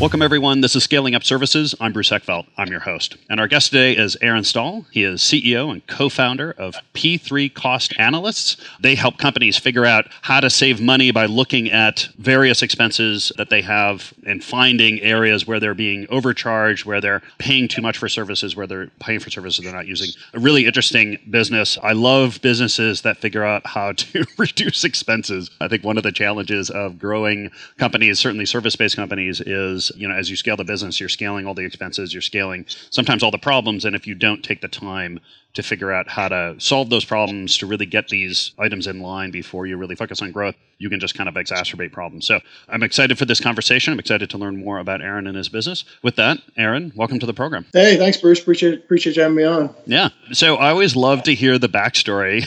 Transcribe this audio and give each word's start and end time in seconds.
Welcome, 0.00 0.22
everyone. 0.22 0.60
This 0.60 0.74
is 0.74 0.82
Scaling 0.82 1.14
Up 1.14 1.22
Services. 1.22 1.72
I'm 1.80 1.92
Bruce 1.92 2.10
Eckfeldt. 2.10 2.48
I'm 2.58 2.66
your 2.66 2.80
host. 2.80 3.16
And 3.30 3.38
our 3.38 3.46
guest 3.46 3.70
today 3.70 3.92
is 3.92 4.16
Aaron 4.20 4.42
Stahl. 4.42 4.84
He 4.90 5.04
is 5.04 5.20
CEO 5.20 5.70
and 5.70 5.86
co 5.86 6.08
founder 6.08 6.50
of 6.58 6.74
P3 6.94 7.54
Cost 7.54 7.94
Analysts. 7.96 8.56
They 8.80 8.96
help 8.96 9.18
companies 9.18 9.56
figure 9.56 9.86
out 9.86 10.08
how 10.22 10.40
to 10.40 10.50
save 10.50 10.80
money 10.80 11.12
by 11.12 11.26
looking 11.26 11.70
at 11.70 12.08
various 12.18 12.60
expenses 12.60 13.30
that 13.36 13.50
they 13.50 13.62
have 13.62 14.12
and 14.26 14.42
finding 14.42 15.00
areas 15.00 15.46
where 15.46 15.60
they're 15.60 15.74
being 15.74 16.08
overcharged, 16.10 16.84
where 16.84 17.00
they're 17.00 17.22
paying 17.38 17.68
too 17.68 17.80
much 17.80 17.96
for 17.96 18.08
services, 18.08 18.56
where 18.56 18.66
they're 18.66 18.88
paying 18.98 19.20
for 19.20 19.30
services 19.30 19.64
they're 19.64 19.72
not 19.72 19.86
using. 19.86 20.10
A 20.34 20.40
really 20.40 20.66
interesting 20.66 21.18
business. 21.30 21.78
I 21.82 21.92
love 21.92 22.42
businesses 22.42 23.02
that 23.02 23.18
figure 23.18 23.44
out 23.44 23.64
how 23.64 23.92
to 23.92 24.24
reduce 24.38 24.82
expenses. 24.82 25.50
I 25.60 25.68
think 25.68 25.84
one 25.84 25.96
of 25.96 26.02
the 26.02 26.12
challenges 26.12 26.68
of 26.68 26.98
growing 26.98 27.52
companies, 27.78 28.18
certainly 28.18 28.44
service 28.44 28.74
based 28.74 28.96
companies, 28.96 29.40
is 29.40 29.83
you 29.96 30.08
know 30.08 30.14
as 30.14 30.30
you 30.30 30.36
scale 30.36 30.56
the 30.56 30.64
business 30.64 31.00
you're 31.00 31.08
scaling 31.08 31.46
all 31.46 31.54
the 31.54 31.64
expenses 31.64 32.12
you're 32.12 32.22
scaling 32.22 32.64
sometimes 32.90 33.22
all 33.22 33.30
the 33.30 33.38
problems 33.38 33.84
and 33.84 33.96
if 33.96 34.06
you 34.06 34.14
don't 34.14 34.42
take 34.42 34.60
the 34.60 34.68
time 34.68 35.20
to 35.54 35.62
figure 35.62 35.92
out 35.92 36.08
how 36.08 36.28
to 36.28 36.56
solve 36.58 36.90
those 36.90 37.04
problems 37.04 37.56
to 37.58 37.66
really 37.66 37.86
get 37.86 38.08
these 38.08 38.52
items 38.58 38.86
in 38.86 39.00
line 39.00 39.30
before 39.30 39.66
you 39.66 39.76
really 39.76 39.94
focus 39.94 40.20
on 40.20 40.32
growth 40.32 40.56
you 40.78 40.90
can 40.90 41.00
just 41.00 41.14
kind 41.14 41.28
of 41.28 41.34
exacerbate 41.34 41.92
problems. 41.92 42.26
So 42.26 42.40
i'm 42.68 42.82
excited 42.82 43.18
for 43.18 43.24
this 43.24 43.40
conversation. 43.40 43.92
I'm 43.92 43.98
excited 43.98 44.30
to 44.30 44.38
learn 44.38 44.62
more 44.62 44.78
about 44.78 45.00
aaron 45.00 45.26
and 45.26 45.36
his 45.36 45.48
business. 45.48 45.84
With 46.02 46.16
that 46.16 46.38
aaron 46.56 46.92
welcome 46.94 47.18
to 47.20 47.26
the 47.26 47.34
program. 47.34 47.66
Hey 47.72 47.96
thanks 47.96 48.18
bruce. 48.18 48.40
Appreciate 48.40 48.80
appreciate 48.80 49.16
you 49.16 49.22
having 49.22 49.36
me 49.36 49.44
on. 49.44 49.74
Yeah. 49.86 50.10
So 50.32 50.56
i 50.56 50.70
always 50.70 50.96
love 50.96 51.22
to 51.24 51.34
hear 51.34 51.58
the 51.58 51.68
backstory 51.68 52.44